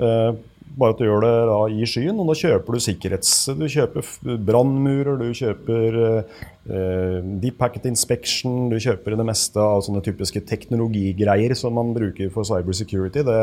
Uh, 0.00 0.32
bare 0.74 0.94
at 0.94 1.00
du 1.00 1.04
gjør 1.06 1.22
det 1.22 1.32
da 1.50 1.58
i 1.70 1.86
skyen, 1.86 2.18
og 2.18 2.30
da 2.30 2.36
kjøper 2.38 2.74
du 2.74 2.82
sikkerhets... 2.82 3.32
Du 3.54 3.66
kjøper 3.70 4.08
brannmurer, 4.46 5.20
du 5.20 5.36
kjøper 5.36 5.98
eh, 6.00 7.28
deep 7.42 7.60
packet 7.60 7.86
inspection, 7.90 8.72
du 8.72 8.80
kjøper 8.82 9.14
det 9.14 9.26
meste 9.28 9.60
av 9.62 9.84
sånne 9.86 10.02
typiske 10.04 10.42
teknologigreier 10.48 11.54
som 11.58 11.76
man 11.78 11.92
bruker 11.94 12.32
for 12.34 12.48
cyber 12.48 12.74
security. 12.74 13.22
Det 13.26 13.38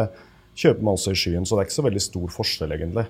kjøper 0.60 0.84
man 0.84 1.00
også 1.00 1.15
i 1.15 1.22
skyen, 1.24 1.48
så 1.48 1.56
det 1.56 1.63
er 1.63 1.70
ikke 1.70 1.80
så 1.80 1.88
veldig 1.88 2.03
stor 2.03 2.34
forskjell, 2.36 2.75
egentlig. 2.75 3.08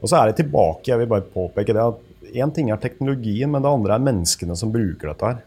Og 0.00 0.10
så 0.10 0.18
er 0.18 0.30
det 0.30 0.40
tilbake, 0.40 0.90
jeg 0.90 1.02
vil 1.02 1.12
bare 1.12 1.30
påpeke 1.30 1.76
det, 1.76 1.86
at 1.92 2.34
én 2.42 2.54
ting 2.56 2.72
er 2.72 2.82
teknologien, 2.82 3.52
men 3.52 3.62
det 3.62 3.70
andre 3.70 3.94
er 3.94 4.08
menneskene 4.10 4.58
som 4.58 4.74
bruker 4.74 5.12
dette 5.12 5.30
her. 5.30 5.40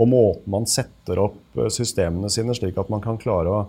Og 0.00 0.08
måten 0.08 0.52
man 0.54 0.68
setter 0.70 1.20
opp 1.20 1.64
systemene 1.72 2.30
sine 2.32 2.54
slik 2.56 2.78
at 2.80 2.90
man 2.92 3.02
kan 3.04 3.18
klare 3.20 3.52
å 3.52 3.64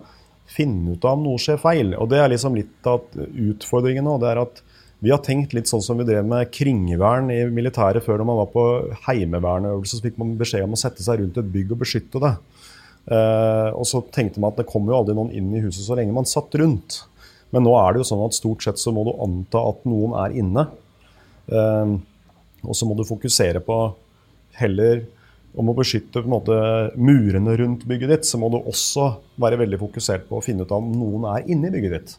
finne 0.50 0.96
ut 0.96 1.06
av 1.06 1.18
om 1.18 1.26
noe 1.26 1.42
skjer 1.42 1.60
feil. 1.62 1.94
Og 2.00 2.10
Det 2.12 2.20
er 2.20 2.32
liksom 2.32 2.56
litt 2.58 2.88
av 2.88 3.04
utfordringen 3.16 4.06
nå. 4.08 4.20
det 4.22 4.32
er 4.32 4.44
at 4.44 4.64
Vi 5.04 5.12
har 5.12 5.20
tenkt 5.20 5.52
litt 5.52 5.68
sånn 5.68 5.82
som 5.84 5.98
vi 6.00 6.06
drev 6.08 6.24
med 6.24 6.48
kringvern 6.56 7.28
i 7.28 7.42
militæret 7.52 8.06
før 8.06 8.22
når 8.22 8.28
man 8.30 8.38
var 8.40 8.52
på 8.54 8.64
heimevernøvelse, 9.04 9.98
Så 9.98 10.04
fikk 10.06 10.18
man 10.18 10.38
beskjed 10.40 10.64
om 10.64 10.78
å 10.78 10.80
sette 10.80 11.04
seg 11.04 11.20
rundt 11.20 11.38
et 11.38 11.52
bygg 11.52 11.74
og 11.76 11.82
beskytte 11.82 12.22
det. 12.24 12.38
Eh, 13.12 13.70
og 13.76 13.84
så 13.84 14.00
tenkte 14.16 14.40
man 14.40 14.54
at 14.54 14.62
det 14.62 14.70
kommer 14.70 14.94
jo 14.94 15.02
aldri 15.02 15.16
noen 15.18 15.34
inn 15.36 15.52
i 15.52 15.60
huset 15.60 15.84
så 15.84 15.98
lenge 16.00 16.16
man 16.16 16.24
satt 16.24 16.56
rundt. 16.56 17.04
Men 17.52 17.68
nå 17.68 17.76
er 17.76 17.92
det 17.92 18.00
jo 18.00 18.08
sånn 18.14 18.24
at 18.24 18.38
stort 18.38 18.64
sett 18.64 18.80
så 18.80 18.94
må 18.96 19.04
du 19.04 19.12
anta 19.20 19.60
at 19.74 19.84
noen 19.84 20.16
er 20.24 20.38
inne. 20.40 20.68
Eh, 21.52 21.98
og 22.64 22.80
så 22.80 22.88
må 22.88 22.96
du 22.96 23.04
fokusere 23.04 23.60
på 23.60 23.82
heller 24.56 25.04
om 25.54 25.70
å 25.70 25.76
beskytte 25.78 26.24
måte, 26.30 26.56
murene 26.98 27.56
rundt 27.60 27.86
bygget 27.90 28.14
ditt, 28.16 28.28
så 28.28 28.40
må 28.42 28.50
du 28.50 28.60
også 28.60 29.10
være 29.42 29.60
veldig 29.62 29.80
fokusert 29.82 30.26
på 30.30 30.40
å 30.40 30.46
finne 30.46 30.66
ut 30.66 30.74
om 30.74 30.90
noen 30.98 31.28
er 31.36 31.50
inni 31.54 31.72
bygget 31.74 31.94
ditt. 31.94 32.16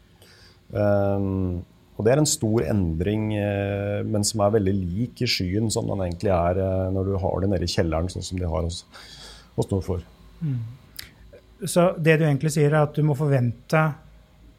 Um, 0.71 1.65
og 1.95 2.07
Det 2.07 2.13
er 2.13 2.23
en 2.23 2.31
stor 2.31 2.65
endring, 2.67 3.27
uh, 3.35 4.07
men 4.07 4.27
som 4.27 4.45
er 4.45 4.55
veldig 4.57 4.77
lik 4.79 5.25
i 5.27 5.31
skyen 5.31 5.71
som 5.71 5.91
den 5.91 6.07
egentlig 6.07 6.33
er 6.35 6.63
uh, 6.63 6.87
når 6.95 7.11
du 7.11 7.19
har 7.25 7.43
det 7.43 7.51
nede 7.51 7.67
i 7.67 7.75
kjelleren, 7.75 8.11
sånn 8.13 8.27
som 8.27 8.41
de 8.41 8.49
har 8.51 8.67
hos, 8.67 8.85
hos 9.59 9.71
Norfor. 9.73 10.07
Mm. 10.41 10.59
Så 11.71 11.93
det 11.99 12.19
du 12.21 12.27
egentlig 12.29 12.55
sier, 12.55 12.71
er 12.71 12.87
at 12.87 12.95
du 12.95 13.03
må 13.07 13.19
forvente 13.19 13.85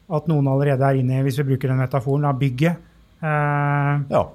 at 0.06 0.28
noen 0.30 0.48
allerede 0.52 0.84
er 0.84 1.00
inne 1.00 1.24
hvis 1.24 1.40
vi 1.40 1.48
bruker 1.52 1.72
den 1.72 1.80
metaforen, 1.80 2.28
av 2.28 2.36
bygget. 2.40 2.84
Uh, 3.24 4.04
ja 4.12 4.26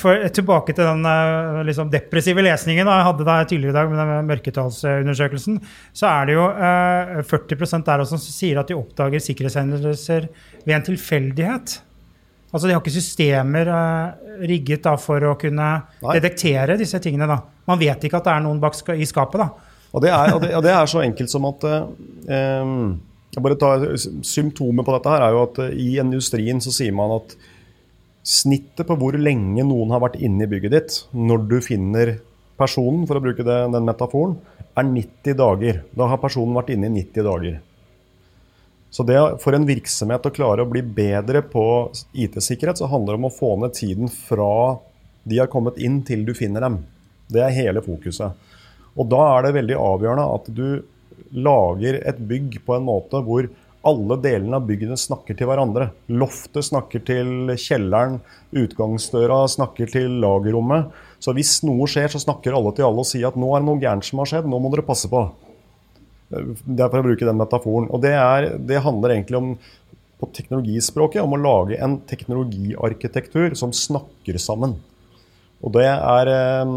for, 0.00 0.22
tilbake 0.32 0.72
til 0.72 0.86
den 0.86 1.06
eh, 1.10 1.62
liksom, 1.68 1.90
depressive 1.92 2.44
lesningen 2.44 2.88
jeg 2.88 3.06
hadde 3.08 3.26
da 3.28 3.38
tidligere 3.44 3.74
i 3.74 3.76
dag 3.76 3.90
med 3.90 4.00
den 4.00 4.30
mørketallsundersøkelsen, 4.30 5.58
så 5.96 6.08
er 6.10 6.28
det 6.30 6.36
jo 6.38 6.46
eh, 6.48 7.18
40% 7.28 7.88
der 7.88 8.04
også 8.04 8.16
som 8.16 8.36
sier 8.38 8.60
at 8.62 8.70
de 8.70 8.78
oppdager 8.78 9.20
sikkerhetshendelser 9.26 10.30
ved 10.64 10.78
en 10.78 10.86
tilfeldighet. 10.86 11.76
Altså 12.52 12.68
De 12.68 12.72
har 12.72 12.80
ikke 12.80 12.94
systemer 12.94 13.68
eh, 13.68 14.38
rigget 14.48 14.86
da, 14.86 14.94
for 15.00 15.28
å 15.28 15.34
kunne 15.40 15.68
Nei. 15.82 16.14
detektere 16.16 16.78
disse 16.80 17.00
tingene. 17.04 17.28
da. 17.28 17.42
Man 17.68 17.80
vet 17.82 18.08
ikke 18.08 18.20
at 18.22 18.30
det 18.30 18.36
er 18.36 18.46
noen 18.46 18.62
bak 18.62 18.78
i 18.96 19.08
skapet. 19.08 19.42
da. 19.44 19.74
Og 19.92 20.02
det 20.04 20.12
er, 20.12 20.32
og 20.34 20.40
det, 20.40 20.54
og 20.56 20.64
det 20.64 20.72
er 20.72 20.88
så 20.88 21.02
enkelt 21.04 21.32
som 21.32 21.44
at 21.48 21.68
eh, 21.68 22.72
bare 23.44 23.58
ta 23.60 23.74
Symptomet 24.24 24.86
på 24.86 24.94
dette 24.96 25.12
her 25.12 25.26
er 25.26 25.36
jo 25.36 25.44
at 25.44 25.60
eh, 25.66 25.76
i 25.76 25.90
industrien 26.00 26.60
så 26.64 26.72
sier 26.74 26.94
man 26.96 27.18
at 27.18 27.36
Snittet 28.26 28.88
på 28.88 28.96
hvor 28.98 29.14
lenge 29.20 29.62
noen 29.62 29.92
har 29.94 30.02
vært 30.02 30.18
inne 30.18 30.46
i 30.46 30.50
bygget 30.50 30.72
ditt 30.74 30.96
når 31.14 31.44
du 31.46 31.56
finner 31.62 32.16
personen, 32.58 33.04
for 33.06 33.18
å 33.18 33.22
bruke 33.22 33.44
det, 33.46 33.58
den 33.70 33.86
metaforen, 33.86 34.34
er 34.76 34.88
90 34.88 35.36
dager. 35.38 35.80
Da 35.94 36.08
har 36.10 36.20
personen 36.20 36.56
vært 36.56 36.72
inne 36.74 36.90
i 36.90 36.96
90 36.98 37.26
dager. 37.26 37.60
Så 38.90 39.04
det 39.06 39.18
for 39.42 39.54
en 39.54 39.66
virksomhet 39.68 40.26
å 40.26 40.32
klare 40.34 40.64
å 40.64 40.70
bli 40.70 40.82
bedre 40.82 41.42
på 41.44 41.64
IT-sikkerhet, 42.16 42.80
så 42.80 42.88
handler 42.90 43.14
det 43.14 43.20
om 43.20 43.28
å 43.28 43.34
få 43.34 43.52
ned 43.60 43.76
tiden 43.76 44.10
fra 44.10 44.78
de 45.26 45.40
har 45.42 45.50
kommet 45.52 45.78
inn, 45.82 46.00
til 46.06 46.24
du 46.26 46.32
finner 46.38 46.64
dem. 46.64 46.80
Det 47.30 47.42
er 47.42 47.54
hele 47.54 47.82
fokuset. 47.84 48.34
Og 48.96 49.08
da 49.10 49.22
er 49.34 49.46
det 49.46 49.56
veldig 49.58 49.78
avgjørende 49.78 50.26
at 50.34 50.50
du 50.56 50.66
lager 51.36 51.98
et 52.06 52.18
bygg 52.30 52.60
på 52.64 52.76
en 52.76 52.86
måte 52.86 53.20
hvor 53.26 53.48
alle 53.86 54.18
delene 54.22 54.58
av 54.58 54.66
byggene 54.68 54.98
snakker 54.98 55.36
til 55.38 55.48
hverandre. 55.50 55.90
Loftet 56.10 56.66
snakker 56.68 57.02
til 57.06 57.52
kjelleren, 57.54 58.20
utgangsdøra 58.56 59.44
snakker 59.52 59.90
til 59.92 60.18
lagerrommet. 60.22 60.90
Så 61.22 61.34
hvis 61.36 61.58
noe 61.66 61.88
skjer, 61.90 62.10
så 62.12 62.22
snakker 62.22 62.56
alle 62.56 62.74
til 62.76 62.88
alle 62.88 63.04
og 63.04 63.08
sier 63.08 63.28
at 63.30 63.38
nå 63.38 63.52
er 63.54 63.62
det 63.62 63.70
noe 63.70 63.82
gærent 63.82 64.06
som 64.06 64.22
har 64.22 64.30
skjedd, 64.32 64.48
nå 64.50 64.60
må 64.60 64.72
dere 64.74 64.86
passe 64.86 65.10
på. 65.12 65.22
Det 66.28 66.82
er 66.82 66.90
for 66.90 67.00
å 67.00 67.06
bruke 67.06 67.28
den 67.28 67.38
metaforen. 67.38 67.88
Og 67.94 68.02
det, 68.02 68.12
er, 68.18 68.50
det 68.58 68.82
handler 68.84 69.14
egentlig 69.14 69.40
om 69.40 69.54
på 70.16 70.28
teknologispråket 70.32 71.22
om 71.22 71.36
å 71.36 71.40
lage 71.40 71.78
en 71.82 71.98
teknologiarkitektur 72.08 73.56
som 73.58 73.74
snakker 73.76 74.38
sammen. 74.40 74.78
Og 75.64 75.72
det 75.76 75.86
er 75.88 76.30
eh, 76.30 76.74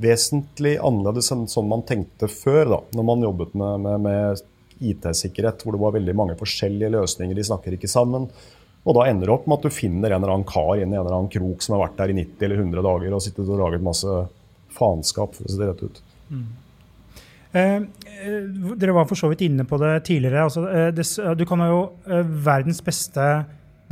vesentlig 0.00 0.76
annerledes 0.80 1.30
enn 1.34 1.44
sånn 1.50 1.68
man 1.68 1.84
tenkte 1.88 2.28
før, 2.32 2.64
da, 2.70 2.80
når 2.96 3.08
man 3.08 3.26
jobbet 3.26 3.56
med, 3.58 3.84
med, 3.84 4.06
med 4.06 4.42
IT-sikkerhet, 4.90 5.62
hvor 5.62 5.76
det 5.76 5.82
var 5.82 5.94
veldig 5.94 6.16
mange 6.18 6.36
forskjellige 6.40 6.90
løsninger. 6.96 7.38
De 7.38 7.46
snakker 7.46 7.76
ikke 7.76 7.90
sammen. 7.90 8.28
Og 8.82 8.96
da 8.96 9.06
ender 9.06 9.28
det 9.28 9.34
opp 9.36 9.46
med 9.46 9.60
at 9.60 9.68
du 9.68 9.74
finner 9.74 10.10
en 10.10 10.18
eller 10.18 10.34
annen 10.34 10.48
kar 10.48 10.74
inn 10.80 10.90
i 10.90 10.96
en 10.96 11.04
eller 11.04 11.14
annen 11.14 11.30
krok 11.30 11.62
som 11.62 11.76
har 11.76 11.84
vært 11.84 12.00
der 12.00 12.10
i 12.10 12.16
90 12.18 12.46
eller 12.48 12.62
100 12.64 12.86
dager 12.88 13.14
og 13.14 13.22
sittet 13.22 13.46
og 13.46 13.60
laget 13.60 13.84
masse 13.84 14.16
faenskap, 14.72 15.36
for 15.36 15.46
å 15.46 15.52
si 15.52 15.60
det 15.60 15.68
rett 15.68 15.84
ut. 15.86 16.00
Mm. 16.32 16.46
Eh, 17.52 17.74
eh 18.24 18.46
dere 18.80 18.96
var 18.96 19.06
for 19.10 19.18
så 19.18 19.28
vidt 19.30 19.44
inne 19.46 19.66
på 19.68 19.78
det 19.82 19.92
tidligere. 20.08 20.46
Altså, 20.48 20.64
eh, 20.70 20.90
det, 20.96 21.06
du 21.38 21.44
kan 21.46 21.62
ha 21.62 21.68
jo 21.70 21.82
eh, 22.08 22.34
verdens 22.48 22.82
beste 22.84 23.28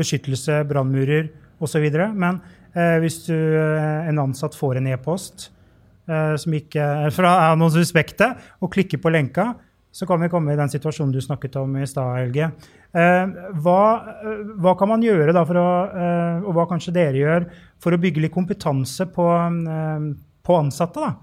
beskyttelse, 0.01 0.63
brannmurer 0.67 1.29
osv. 1.61 1.87
Men 2.17 2.41
eh, 2.75 2.99
hvis 3.05 3.23
du, 3.29 3.37
eh, 3.37 4.09
en 4.11 4.23
ansatt 4.27 4.59
får 4.59 4.81
en 4.81 4.93
e-post 4.95 5.51
som 6.11 6.55
ikke 6.57 6.83
er 7.05 7.13
fra 7.15 7.53
noen 7.55 7.71
suspekte, 7.71 8.27
og 8.59 8.73
klikker 8.75 8.99
på 8.99 9.13
lenka, 9.15 9.45
så 9.93 10.07
kan 10.07 10.21
vi 10.23 10.29
komme 10.31 10.53
i 10.53 10.59
den 10.59 10.71
situasjonen 10.71 11.13
du 11.13 11.21
snakket 11.23 11.57
om 11.59 11.75
i 11.81 11.87
stad, 11.89 12.13
Helge. 12.19 12.51
Eh, 12.91 13.33
hva, 13.63 13.81
eh, 14.23 14.45
hva, 14.63 14.77
kan 14.79 14.91
man 14.93 15.03
gjøre 15.03 15.35
da 15.35 15.43
å, 15.43 15.67
eh, 15.91 16.47
og 16.47 16.55
hva 16.55 16.69
kanskje 16.71 16.95
dere 16.95 17.19
gjør, 17.19 17.49
for 17.83 17.95
å 17.95 18.01
bygge 18.01 18.23
litt 18.23 18.35
kompetanse 18.35 19.09
på, 19.11 19.27
på 20.47 20.59
ansatte? 20.59 21.03
da? 21.03 21.15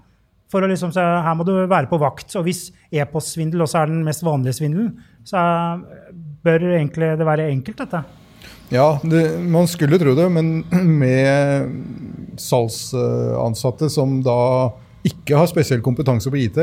For 0.48 0.64
å 0.64 0.68
liksom 0.68 0.92
si 0.92 1.00
her 1.00 1.34
må 1.36 1.44
du 1.44 1.52
være 1.68 1.88
på 1.90 2.00
vakt. 2.00 2.32
Og 2.40 2.46
hvis 2.46 2.70
e-postsvindel 2.92 3.64
også 3.64 3.82
er 3.82 3.90
den 3.90 4.04
mest 4.04 4.24
vanlige 4.24 4.56
svindelen, 4.56 4.94
så 5.28 5.40
bør 6.44 6.70
egentlig 6.78 7.12
det 7.20 7.28
være 7.28 7.50
enkelt, 7.52 7.84
dette. 7.84 8.04
Ja, 8.72 8.98
det, 9.04 9.22
man 9.48 9.68
skulle 9.68 10.00
tro 10.00 10.14
det, 10.16 10.28
men 10.32 10.62
med 11.02 12.36
salgsansatte 12.40 13.88
som 13.92 14.20
da 14.24 14.38
ikke 15.08 15.38
har 15.40 15.48
spesiell 15.48 15.84
kompetanse 15.84 16.32
på 16.32 16.40
IT, 16.40 16.58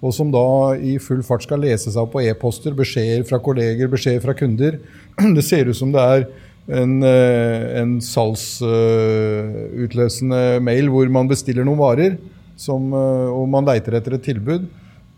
og 0.00 0.14
som 0.16 0.30
da 0.32 0.72
i 0.80 0.94
full 1.02 1.20
fart 1.24 1.42
skal 1.44 1.60
lese 1.60 1.90
seg 1.92 2.02
opp 2.02 2.12
på 2.14 2.22
e-poster, 2.24 2.72
beskjeder 2.76 3.24
fra 3.28 3.38
kolleger, 3.44 3.88
beskjeder 3.92 4.22
fra 4.24 4.34
kunder. 4.36 4.78
Det 5.36 5.44
ser 5.44 5.68
ut 5.68 5.76
som 5.76 5.92
det 5.92 6.00
er 6.00 6.24
en, 6.70 7.02
eh, 7.04 7.80
en 7.82 8.00
salgsutløsende 8.04 10.60
mail 10.64 10.88
hvor 10.92 11.08
man 11.12 11.28
bestiller 11.28 11.64
noen 11.66 11.78
varer, 11.80 12.16
som, 12.60 12.92
eh, 12.94 13.28
og 13.34 13.48
man 13.52 13.64
leiter 13.68 13.92
etter 13.98 14.12
et 14.16 14.24
tilbud. 14.24 14.62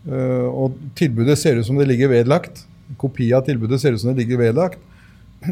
Eh, 0.03 0.47
og 0.51 0.75
tilbudet 0.99 1.37
ser 1.39 1.55
ut 1.55 1.67
som 1.67 1.77
det 1.79 1.87
ligger 1.87 2.09
vedlagt. 2.11 2.65
Kopi 2.99 3.31
av 3.33 3.45
tilbudet 3.47 3.79
ser 3.79 3.93
ut 3.93 4.01
som 4.01 4.09
det 4.11 4.19
ligger 4.23 4.37
vedlagt. 4.49 4.79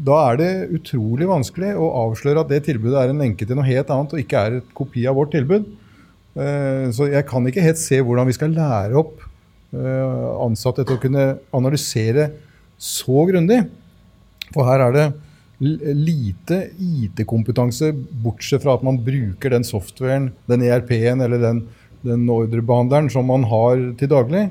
Da 0.00 0.16
er 0.30 0.36
det 0.40 0.52
utrolig 0.72 1.26
vanskelig 1.28 1.76
å 1.76 1.92
avsløre 2.06 2.40
at 2.40 2.48
det 2.48 2.64
tilbudet 2.64 2.96
er 2.96 3.10
en 3.12 3.20
lenke 3.20 3.44
til 3.44 3.56
noe 3.58 3.68
helt 3.68 3.90
annet 3.92 4.14
og 4.16 4.20
ikke 4.22 4.40
er 4.40 4.54
et 4.60 4.68
kopi 4.76 5.04
av 5.08 5.16
vårt 5.18 5.32
tilbud. 5.36 5.64
Eh, 6.38 6.86
så 6.94 7.08
jeg 7.10 7.26
kan 7.28 7.46
ikke 7.48 7.64
helt 7.64 7.80
se 7.80 7.98
hvordan 8.04 8.28
vi 8.28 8.36
skal 8.36 8.54
lære 8.54 8.94
opp 9.00 9.24
eh, 9.74 10.28
ansatte 10.44 10.84
til 10.84 10.98
å 10.98 11.02
kunne 11.02 11.26
analysere 11.56 12.30
så 12.80 13.26
grundig. 13.30 13.64
For 14.54 14.66
her 14.66 14.86
er 14.86 14.96
det 14.96 15.08
lite 15.60 16.62
IT-kompetanse, 16.80 17.90
bortsett 18.24 18.64
fra 18.64 18.78
at 18.78 18.84
man 18.86 18.98
bruker 19.04 19.52
den 19.52 19.66
softwaren, 19.66 20.30
den 20.48 20.64
ERP-en 20.64 21.20
eller 21.26 21.42
den, 21.42 21.60
den 22.06 22.24
ordrebehandleren 22.32 23.10
som 23.12 23.28
man 23.28 23.44
har 23.50 23.82
til 24.00 24.10
daglig. 24.10 24.48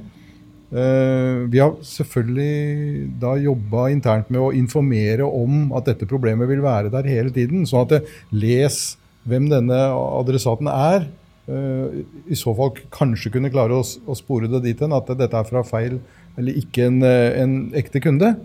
Uh, 0.69 1.49
vi 1.49 1.57
har 1.57 1.71
selvfølgelig 1.81 3.07
da 3.17 3.31
jobba 3.41 3.87
internt 3.89 4.27
med 4.29 4.37
å 4.37 4.51
informere 4.53 5.25
om 5.25 5.71
at 5.73 5.87
dette 5.89 6.05
problemet 6.05 6.45
vil 6.51 6.61
være 6.61 6.91
der 6.93 7.09
hele 7.09 7.33
tiden. 7.33 7.65
Sånn 7.65 7.87
at 7.87 7.95
jeg 7.97 8.37
les 8.37 8.77
hvem 9.25 9.49
denne 9.49 9.79
adressaten 9.89 10.69
er. 10.69 11.09
Uh, 11.49 12.05
I 12.29 12.37
så 12.37 12.53
fall 12.53 12.75
kanskje 12.93 13.31
kunne 13.33 13.49
klare 13.49 13.73
å, 13.73 13.81
å 13.81 14.17
spore 14.17 14.49
det 14.51 14.61
dit 14.67 14.81
hen 14.83 14.93
at 14.93 15.09
dette 15.17 15.33
er 15.33 15.47
fra 15.47 15.63
feil 15.65 15.97
eller 16.37 16.59
ikke 16.59 16.85
en, 16.87 16.99
en 17.03 17.55
ekte 17.77 18.01
kunde. 18.03 18.35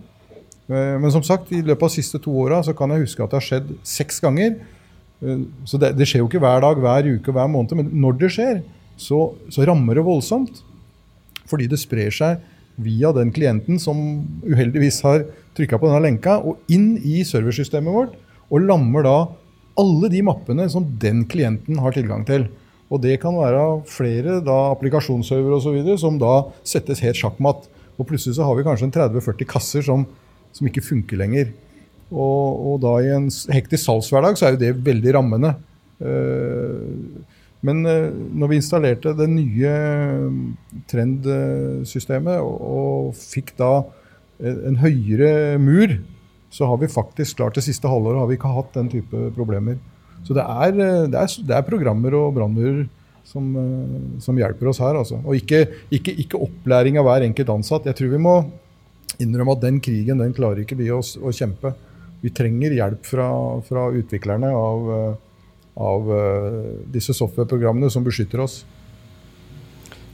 Uh, 0.70 0.96
men 1.02 1.10
som 1.12 1.24
sagt, 1.26 1.52
i 1.52 1.60
løpet 1.60 1.84
av 1.84 1.92
de 1.92 1.98
siste 1.98 2.20
to 2.24 2.32
åra 2.46 2.62
kan 2.76 2.94
jeg 2.94 3.04
huske 3.04 3.24
at 3.24 3.34
det 3.34 3.40
har 3.42 3.48
skjedd 3.50 3.74
seks 3.86 4.22
ganger. 4.24 4.56
Så 5.64 5.78
det, 5.80 5.94
det, 5.96 6.04
skjer 6.08 6.20
jo 6.20 6.28
ikke 6.28 6.40
hver 6.42 6.64
dag, 6.64 6.80
hver 6.80 7.06
uke 7.16 7.32
hver 7.32 7.46
måned, 7.48 7.76
men 7.78 7.92
når 8.02 8.16
det 8.20 8.32
skjer, 8.34 8.58
så, 9.00 9.20
så 9.52 9.64
rammer 9.64 9.96
det 9.96 10.04
voldsomt. 10.04 10.58
Fordi 11.48 11.68
det 11.70 11.80
sprer 11.80 12.12
seg 12.12 12.42
via 12.80 13.12
den 13.14 13.30
klienten 13.34 13.78
som 13.80 13.98
uheldigvis 14.42 15.00
har 15.06 15.24
trykka 15.54 15.78
på 15.78 15.88
denne 15.88 16.02
lenka, 16.08 16.38
og 16.42 16.60
inn 16.72 16.96
i 16.98 17.22
serversystemet 17.26 17.94
vårt, 17.94 18.18
og 18.50 18.66
lammer 18.66 19.06
da 19.06 19.16
alle 19.80 20.10
de 20.10 20.20
mappene 20.26 20.66
som 20.70 20.86
den 21.00 21.24
klienten 21.30 21.80
har 21.82 21.94
tilgang 21.94 22.24
til. 22.28 22.48
Og 22.94 23.02
det 23.02 23.16
kan 23.22 23.34
være 23.34 23.62
flere 23.90 24.38
da, 24.44 24.56
applikasjonsservere 24.70 25.58
osv. 25.58 25.78
som 25.98 26.18
da 26.20 26.34
settes 26.66 27.02
helt 27.02 27.18
sjakkmatt. 27.18 27.66
Og 27.98 28.06
plutselig 28.06 28.38
så 28.38 28.46
har 28.46 28.54
vi 28.58 28.66
kanskje 28.66 28.88
en 28.88 28.94
30-40 28.94 29.50
kasser 29.50 29.86
som, 29.86 30.06
som, 30.54 30.68
ikke 30.68 30.84
funker 30.84 31.18
lenger. 31.18 31.50
Og, 32.12 32.60
og, 32.70 32.76
da 32.84 32.96
i 33.02 33.10
en 33.16 33.30
hektisk 33.54 33.82
salgshverdag 33.82 34.38
så 34.38 34.46
er 34.48 34.54
jo 34.54 34.62
det 34.62 34.74
veldig 34.86 35.16
rammende. 35.16 35.54
Uh, 35.98 36.90
men 37.64 37.82
uh, 37.86 38.10
når 38.12 38.50
vi 38.52 38.60
installerte 38.60 39.14
det 39.18 39.28
nye 39.32 39.74
trendsystemet 40.90 42.42
og, 42.42 42.56
og 42.78 43.18
fikk 43.18 43.54
da 43.58 43.72
en 44.44 44.76
høyere 44.82 45.56
mur, 45.62 45.94
så 46.54 46.66
har 46.66 46.78
vi 46.82 46.90
faktisk 46.90 47.38
klart 47.38 47.56
det 47.58 47.64
siste 47.66 47.88
halvåret 47.88 48.18
har 48.20 48.28
vi 48.30 48.36
ikke 48.36 48.50
hatt 48.54 48.74
den 48.76 48.90
type 48.90 49.28
problemer. 49.34 49.78
Så 50.24 50.36
det 50.36 50.44
er, 50.44 50.76
det 51.10 51.18
er, 51.20 51.32
det 51.48 51.56
er 51.56 51.66
programmer 51.66 52.16
og 52.18 52.34
brannmurer 52.36 52.84
som, 53.28 53.48
som, 54.22 54.38
hjelper 54.38 54.70
oss 54.70 54.80
her. 54.82 54.98
Altså. 55.00 55.20
Og 55.24 55.36
ikke, 55.38 55.64
ikke, 55.92 56.14
ikke, 56.24 56.40
opplæring 56.46 56.98
av 57.00 57.08
hver 57.08 57.26
enkelt 57.26 57.52
ansatt. 57.54 57.88
Jeg 57.90 57.98
tror 57.98 58.12
vi 58.14 58.22
må 58.24 58.36
innrømme 59.22 59.56
at 59.56 59.64
den 59.66 59.80
krigen 59.84 60.22
den 60.22 60.34
klarer 60.36 60.64
ikke 60.64 60.78
vi 60.80 60.90
å, 60.92 61.00
å 61.00 61.34
kjempe. 61.34 61.74
Vi 62.24 62.32
trenger 62.34 62.76
hjelp 62.76 63.04
fra, 63.04 63.28
fra 63.66 63.88
utviklerne 63.94 64.48
av, 64.56 64.88
av 65.76 66.14
disse 66.94 67.12
software-programmene 67.16 67.92
som 67.92 68.06
beskytter 68.06 68.40
oss. 68.46 68.62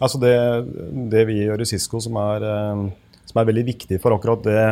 Altså 0.01 0.19
det, 0.19 0.35
det, 1.13 1.23
vi 1.29 1.45
gjør 1.45 1.63
i 1.63 1.69
Cisco 1.71 2.01
som 2.03 2.19
er 2.19 2.49
som 3.31 3.41
er 3.41 3.51
veldig 3.51 3.67
viktig 3.69 4.01
for 4.03 4.17
akkurat 4.17 4.43
det 4.47 4.63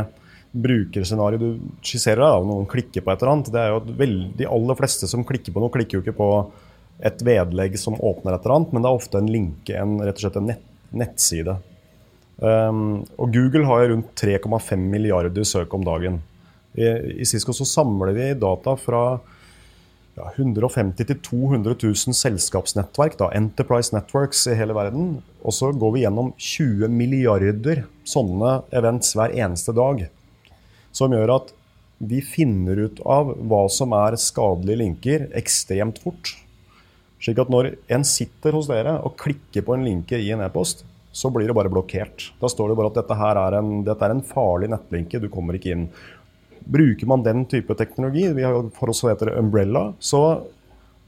brukerscenarioet 0.53 1.43
du 1.43 1.83
skisserer. 1.85 2.23
Da, 2.23 2.41
noen 2.47 2.69
klikker 2.71 3.05
på 3.05 3.13
et 3.13 3.23
eller 3.23 3.35
annet. 3.35 3.53
Det 3.53 3.61
er 3.63 3.73
jo 3.73 3.81
at 3.83 4.39
De 4.39 4.49
aller 4.49 4.79
fleste 4.79 5.11
som 5.11 5.27
klikker 5.27 5.55
på 5.55 5.63
noe, 5.63 5.73
klikker 5.75 5.99
jo 5.99 6.05
ikke 6.05 6.19
på 6.19 6.31
et 6.99 7.23
vedlegg 7.23 7.79
som 7.79 7.99
åpner 7.99 8.35
et 8.35 8.45
eller 8.45 8.57
annet, 8.57 8.73
men 8.75 8.83
det 8.83 8.91
er 8.91 9.01
ofte 9.01 9.21
en 9.21 9.31
linke, 9.31 9.75
en, 9.79 9.99
rett 10.03 10.19
og 10.19 10.25
slett 10.25 10.39
en 10.41 10.49
nett, 10.51 10.65
nettside. 10.91 11.55
Um, 12.39 13.05
og 13.19 13.33
Google 13.35 13.67
har 13.67 13.85
jo 13.85 13.93
rundt 13.95 14.11
3,5 14.19 14.83
milliarder 14.91 15.47
søk 15.47 15.75
om 15.75 15.87
dagen. 15.87 16.21
I, 16.79 16.89
I 17.23 17.27
Cisco 17.27 17.55
så 17.55 17.67
samler 17.67 18.15
vi 18.15 18.33
data 18.39 18.75
fra 18.79 19.03
ja, 20.19 20.29
150 20.35 21.07
000-200 21.07 21.77
000 21.85 22.19
selskapsnettverk, 22.19 23.19
da, 23.21 23.31
Enterprise 23.39 23.95
Networks 23.95 24.47
i 24.51 24.57
hele 24.59 24.75
verden. 24.77 25.19
Og 25.47 25.55
så 25.55 25.71
går 25.71 25.95
vi 25.95 26.05
gjennom 26.05 26.33
20 26.35 26.95
milliarder 26.95 27.85
sånne 28.09 28.61
events 28.75 29.15
hver 29.19 29.35
eneste 29.39 29.75
dag. 29.77 30.09
Som 30.99 31.15
gjør 31.15 31.37
at 31.37 31.55
vi 31.99 32.21
finner 32.23 32.79
ut 32.87 33.01
av 33.07 33.33
hva 33.51 33.65
som 33.73 33.95
er 33.97 34.19
skadelige 34.19 34.83
linker 34.83 35.27
ekstremt 35.39 35.99
fort. 36.03 36.35
Slik 37.23 37.41
at 37.43 37.51
når 37.51 37.73
en 37.91 38.05
sitter 38.07 38.55
hos 38.55 38.69
dere 38.71 38.95
og 39.03 39.17
klikker 39.19 39.65
på 39.67 39.75
en 39.75 39.87
linke 39.87 40.19
i 40.19 40.31
en 40.35 40.45
e-post, 40.45 40.85
så 41.11 41.31
blir 41.35 41.51
det 41.51 41.57
bare 41.57 41.73
blokkert. 41.73 42.29
Da 42.39 42.51
står 42.51 42.71
det 42.71 42.77
bare 42.79 42.93
at 42.93 43.01
dette, 43.01 43.17
er 43.31 43.59
en, 43.59 43.73
dette 43.87 44.07
er 44.07 44.15
en 44.15 44.23
farlig 44.23 44.71
nettlinke, 44.71 45.19
du 45.19 45.27
kommer 45.33 45.59
ikke 45.59 45.75
inn. 45.75 45.89
Bruker 46.69 47.11
man 47.11 47.25
den 47.27 47.43
type 47.51 47.75
teknologi, 47.79 48.29
vi 48.37 48.47
har 48.47 48.71
for 48.77 48.93
oss 48.93 49.03
heter 49.09 49.33
det 49.33 49.41
Umbrella, 49.41 49.89
så 49.99 50.23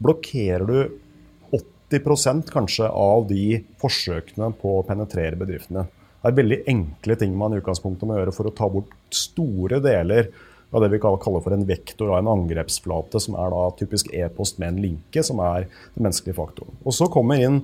blokkerer 0.01 0.67
du 0.67 1.61
80% 1.91 2.51
kanskje 2.51 2.89
av 2.89 3.27
de 3.29 3.61
forsøkene 3.79 4.51
på 4.59 4.79
å 4.79 4.85
penetrere 4.87 5.39
bedriftene. 5.39 5.85
Det 6.21 6.29
er 6.29 6.37
veldig 6.37 6.57
enkle 6.69 7.17
ting 7.17 7.33
man 7.37 7.55
i 7.55 7.59
utgangspunktet 7.61 8.05
må 8.05 8.19
gjøre 8.19 8.33
for 8.35 8.47
å 8.47 8.53
ta 8.53 8.67
bort 8.69 8.93
store 9.15 9.79
deler 9.81 10.29
av 10.71 10.83
det 10.83 10.91
vi 10.93 11.01
kaller 11.01 11.41
for 11.43 11.55
en 11.55 11.65
vektor 11.67 12.13
av 12.13 12.21
en 12.21 12.29
angrepsflate, 12.31 13.19
som 13.19 13.35
er 13.41 13.51
da 13.51 13.63
typisk 13.79 14.11
e-post 14.15 14.59
med 14.61 14.71
en 14.71 14.83
linke, 14.85 15.23
som 15.25 15.41
er 15.43 15.65
den 15.95 16.05
menneskelige 16.05 16.37
faktoren. 16.37 16.77
Og 16.85 16.95
så 16.95 17.09
kommer 17.11 17.41
inn 17.41 17.59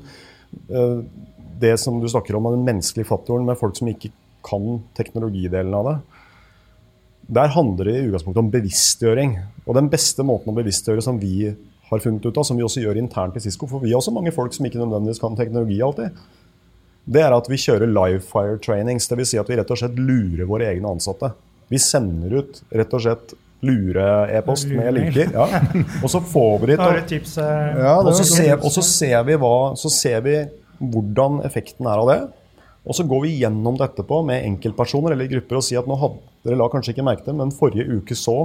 uh, 0.74 1.06
det 1.62 1.76
som 1.80 2.02
du 2.02 2.08
snakker 2.10 2.36
om, 2.36 2.50
den 2.52 2.66
menneskelige 2.68 3.08
faktoren 3.08 3.46
med 3.48 3.60
folk 3.62 3.78
som 3.78 3.92
ikke 3.92 4.12
kan 4.48 4.82
teknologidelen 4.98 5.78
av 5.78 5.88
det. 5.88 5.96
Der 7.38 7.54
handler 7.54 7.90
det 7.90 7.96
i 8.00 8.04
utgangspunktet 8.08 8.42
om 8.42 8.52
bevisstgjøring. 8.52 9.38
Og 9.66 9.78
den 9.78 9.90
beste 9.92 10.26
måten 10.26 10.52
å 10.52 10.58
bevisstgjøre 10.58 11.04
som 11.04 11.22
vi 11.22 11.52
har 11.88 12.04
funnet 12.04 12.26
ut 12.26 12.36
av, 12.36 12.46
som 12.48 12.60
vi 12.60 12.66
også 12.66 12.84
gjør 12.84 13.00
internt 13.00 13.38
i 13.40 13.44
Cisco, 13.44 13.68
for 13.70 13.84
vi 13.84 13.94
har 13.94 14.02
også 14.02 14.16
mange 14.16 14.34
folk 14.36 14.56
som 14.56 14.68
ikke 14.68 14.82
nødvendigvis 14.82 15.22
kan 15.24 15.38
teknologi 15.40 15.80
alltid, 15.84 16.16
det 17.08 17.24
er 17.24 17.34
at 17.36 17.48
vi 17.48 17.60
kjører 17.62 17.88
live 17.88 18.22
fire 18.28 18.58
trainings. 18.64 19.08
Dvs. 19.08 19.32
Si 19.32 19.40
at 19.40 19.50
vi 19.50 19.58
rett 19.60 19.70
og 19.72 19.80
slett 19.80 20.00
lurer 20.00 20.48
våre 20.50 20.68
egne 20.74 20.92
ansatte. 20.92 21.32
Vi 21.72 21.80
sender 21.80 22.42
ut 22.42 22.62
rett 22.76 22.96
og 22.96 23.04
slett 23.04 23.36
lure-e-post 23.66 24.70
med 24.70 24.94
linker. 24.98 25.32
Ja. 25.34 25.48
Og 26.04 26.12
så 26.12 26.22
får 26.22 26.60
vi 26.62 26.70
det 26.74 26.78
til 27.10 27.40
ja, 27.40 27.96
Og 28.04 28.14
så 28.20 28.26
ser, 28.28 28.58
og 28.60 28.70
så 28.74 28.84
ser 28.86 29.24
vi 29.28 29.38
hva, 29.40 29.56
så 29.80 29.92
ser 29.92 30.22
vi 30.26 30.36
hvordan 30.78 31.42
effekten 31.48 31.90
er 31.90 32.04
av 32.04 32.12
det. 32.12 32.20
Og 32.88 32.96
så 32.96 33.04
går 33.08 33.26
vi 33.26 33.34
gjennom 33.42 33.80
dette 33.80 34.04
på 34.08 34.22
med 34.28 34.46
enkeltpersoner 34.46 35.16
eller 35.16 35.32
grupper 35.32 35.60
og 35.60 35.66
sier 35.66 35.82
at 35.82 35.90
nå 35.90 35.98
hadde 36.00 36.22
dere 36.48 36.60
la 36.60 36.70
kanskje 36.72 36.94
ikke 36.94 37.04
merke 37.08 37.26
det, 37.26 37.36
men 37.36 37.52
forrige 37.52 37.98
uke 37.98 38.16
så 38.16 38.38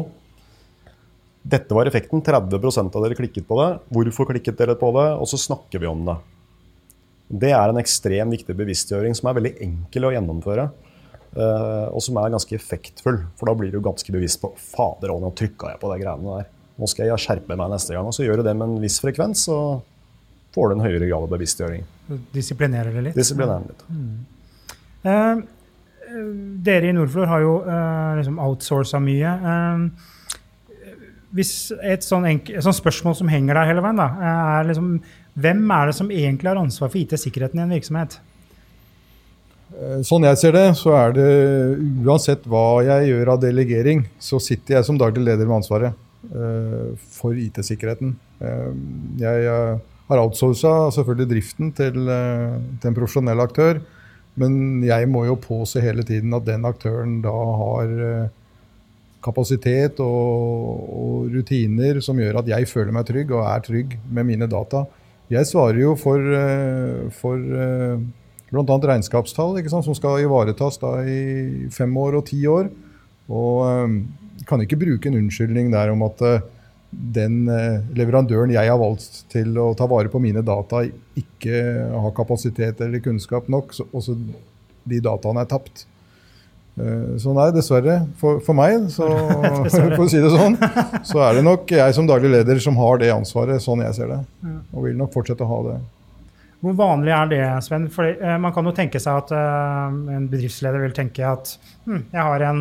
dette 1.42 1.75
var 1.75 1.87
effekten. 1.90 2.22
30% 2.22 2.96
av 2.96 3.05
dere 3.05 3.18
klikket 3.18 3.46
på 3.48 3.59
det. 3.59 3.68
Hvorfor 3.94 4.31
klikket 4.31 4.59
dere 4.59 4.79
på 4.79 4.90
det? 4.96 5.09
Og 5.18 5.29
så 5.31 5.38
snakker 5.38 5.83
vi 5.83 5.90
om 5.90 6.05
det. 6.07 6.16
Det 7.33 7.53
er 7.57 7.71
en 7.71 7.81
ekstremt 7.81 8.35
viktig 8.35 8.55
bevisstgjøring 8.57 9.14
som 9.16 9.31
er 9.31 9.38
veldig 9.38 9.53
enkel 9.64 10.09
å 10.09 10.12
gjennomføre. 10.12 10.66
Uh, 11.33 11.88
og 11.88 12.03
som 12.05 12.18
er 12.21 12.35
ganske 12.35 12.57
effektfull, 12.59 13.23
for 13.40 13.49
da 13.49 13.55
blir 13.57 13.73
du 13.73 13.79
ganske 13.81 14.12
bevisst 14.12 14.42
på 14.42 14.51
Fader, 14.61 15.14
nå 15.16 15.31
trykka 15.38 15.71
jeg 15.73 15.81
på 15.81 15.88
de 15.88 15.97
greiene 16.03 16.37
der. 16.42 16.51
Nå 16.77 16.88
skal 16.90 17.09
jeg 17.09 17.25
skjerpe 17.25 17.57
meg 17.57 17.73
neste 17.73 17.97
gang. 17.97 18.09
Og 18.09 18.16
så 18.16 18.27
gjør 18.27 18.42
du 18.42 18.47
det 18.49 18.55
med 18.59 18.68
en 18.68 18.83
viss 18.83 18.99
frekvens, 19.01 19.47
så 19.49 19.57
får 20.53 20.68
du 20.68 20.77
en 20.77 20.85
høyere 20.85 21.09
grad 21.09 21.25
av 21.25 21.33
bevisstgjøring. 21.33 21.88
Disiplinerer 22.35 22.92
det 22.92 23.09
litt? 23.09 23.16
Disiplinerer 23.16 23.64
det 23.64 23.73
litt. 23.73 23.85
Mm. 23.88 24.14
Uh, 25.09 26.18
dere 26.68 26.90
i 26.90 26.97
Nordflor 26.97 27.31
har 27.31 27.45
jo 27.45 27.55
uh, 27.64 28.18
liksom 28.18 28.37
outsourca 28.42 29.01
mye. 29.01 29.33
Uh, 29.40 30.90
hvis 31.33 31.55
et 31.81 32.05
sånn, 32.05 32.29
et 32.29 32.53
sånn, 32.61 32.77
spørsmål 32.77 33.16
som 33.23 33.31
henger 33.33 33.57
der 33.57 33.71
hele 33.71 33.85
veien, 33.85 34.01
da, 34.01 34.11
er 34.21 34.68
liksom 34.68 34.99
Hvem 35.35 35.62
er 35.73 35.88
det 35.88 35.97
som 35.97 36.11
egentlig 36.12 36.51
har 36.51 36.61
ansvar 36.61 36.92
for 36.92 37.01
IT-sikkerheten 37.01 37.61
i 37.61 37.64
en 37.64 37.75
virksomhet? 37.75 38.18
Sånn 40.05 40.27
jeg 40.29 40.37
ser 40.37 40.53
det, 40.53 40.66
så 40.77 40.92
er 40.99 41.14
det 41.16 41.29
uansett 42.05 42.45
hva 42.45 42.83
jeg 42.85 43.09
gjør 43.09 43.31
av 43.33 43.40
delegering, 43.40 44.05
så 44.21 44.37
sitter 44.42 44.77
jeg 44.77 44.88
som 44.88 44.99
daglig 45.01 45.25
leder 45.25 45.49
med 45.49 45.62
ansvaret 45.62 45.97
for 47.16 47.38
IT-sikkerheten. 47.40 48.12
Jeg 49.23 49.49
har 49.49 50.21
outsourca 50.21 50.90
selvfølgelig 50.92 51.31
driften 51.31 51.73
til, 51.79 51.97
til 52.05 52.90
en 52.90 52.99
profesjonell 52.99 53.40
aktør. 53.42 53.81
Men 54.40 54.81
jeg 54.85 55.09
må 55.12 55.27
jo 55.29 55.37
påse 55.40 55.83
hele 55.85 56.05
tiden 56.09 56.33
at 56.37 56.47
den 56.47 56.64
aktøren 56.64 57.18
da 57.25 57.33
har 57.33 57.90
eh, 58.07 58.31
kapasitet 59.23 60.01
og, 60.03 60.88
og, 60.88 61.27
rutiner 61.33 62.01
som 62.05 62.18
gjør 62.18 62.40
at 62.40 62.49
jeg 62.55 62.68
føler 62.71 62.95
meg 62.97 63.07
trygg 63.11 63.35
og 63.37 63.45
er 63.45 63.64
trygg 63.66 63.97
med 64.09 64.29
mine 64.31 64.49
data. 64.51 64.87
Jeg 65.33 65.49
svarer 65.49 65.81
jo 65.81 65.95
for, 65.97 66.21
eh, 66.21 67.09
for 67.16 67.40
eh, 67.40 68.01
bl.a. 68.53 68.79
regnskapstall 68.92 69.57
som 69.71 69.95
skal 69.97 70.21
ivaretas 70.27 70.77
i 71.09 71.68
fem 71.73 71.97
år 71.97 72.18
og 72.21 72.27
ti 72.29 72.42
år. 72.47 72.68
Og 73.33 73.95
kan 74.49 74.61
ikke 74.61 74.81
bruke 74.81 75.09
en 75.09 75.21
unnskyldning 75.23 75.71
der 75.73 75.92
om 75.95 76.03
at 76.05 76.21
den 76.92 77.47
eh, 77.49 77.81
leverandøren 77.97 78.53
jeg 78.53 78.68
har 78.68 78.81
valgt 78.81 79.23
til 79.33 79.57
å 79.57 79.71
ta 79.79 79.88
vare 79.88 80.12
på 80.12 80.21
mine 80.21 80.42
data, 80.45 80.83
ikke 81.16 81.62
har 81.97 82.16
kapasitet 82.16 82.83
eller 82.85 83.01
kunnskap 83.05 83.49
nok, 83.49 83.73
så 83.73 84.16
de 84.85 85.01
dataene 85.01 85.47
er 85.47 85.49
tapt. 85.49 85.87
Eh, 86.80 87.16
så 87.20 87.35
nei, 87.37 87.48
dessverre. 87.54 87.98
For, 88.20 88.40
for 88.44 88.56
meg, 88.56 88.88
så, 88.92 89.08
for 89.96 90.04
å 90.04 90.11
si 90.11 90.20
det 90.22 90.32
sånn, 90.32 90.56
så 91.08 91.24
er 91.26 91.38
det 91.38 91.46
nok 91.46 91.72
jeg 91.76 91.96
som 91.96 92.08
daglig 92.08 92.32
leder 92.37 92.62
som 92.64 92.78
har 92.80 93.02
det 93.02 93.12
ansvaret, 93.14 93.62
sånn 93.64 93.85
jeg 93.85 93.98
ser 93.98 94.14
det. 94.14 94.22
Og 94.72 94.87
vil 94.87 94.96
nok 94.98 95.12
fortsette 95.14 95.44
å 95.44 95.50
ha 95.50 95.61
det. 95.70 95.80
Hvor 96.62 96.76
vanlig 96.78 97.11
er 97.11 97.30
det, 97.30 97.42
Sven? 97.66 97.88
For 97.90 98.06
eh, 98.06 98.38
Man 98.38 98.54
kan 98.54 98.68
jo 98.68 98.74
tenke 98.76 99.00
seg 99.02 99.24
at 99.24 99.32
eh, 99.35 99.96
en 100.16 100.28
bedriftsleder 100.30 100.85
vil 100.85 100.94
tenke 100.94 101.26
at 101.26 101.56
hm, 101.88 102.04
jeg 102.12 102.26
har 102.28 102.44
en 102.46 102.61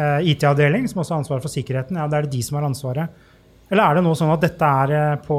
eh, 0.00 0.30
IT-avdeling 0.32 0.88
som 0.88 1.02
også 1.02 1.14
har 1.14 1.22
ansvar 1.22 1.42
for 1.44 1.52
sikkerheten. 1.52 1.98
Ja, 2.00 2.08
det 2.08 2.18
er 2.18 2.28
det 2.28 2.38
de 2.38 2.44
som 2.46 2.56
har 2.56 2.64
ansvaret. 2.70 3.20
Eller 3.68 3.84
er 3.84 3.98
det 3.98 4.04
nå 4.06 4.14
sånn 4.16 4.32
at 4.32 4.44
dette 4.44 4.70
er 4.84 4.94
eh, 4.96 5.18
på, 5.26 5.38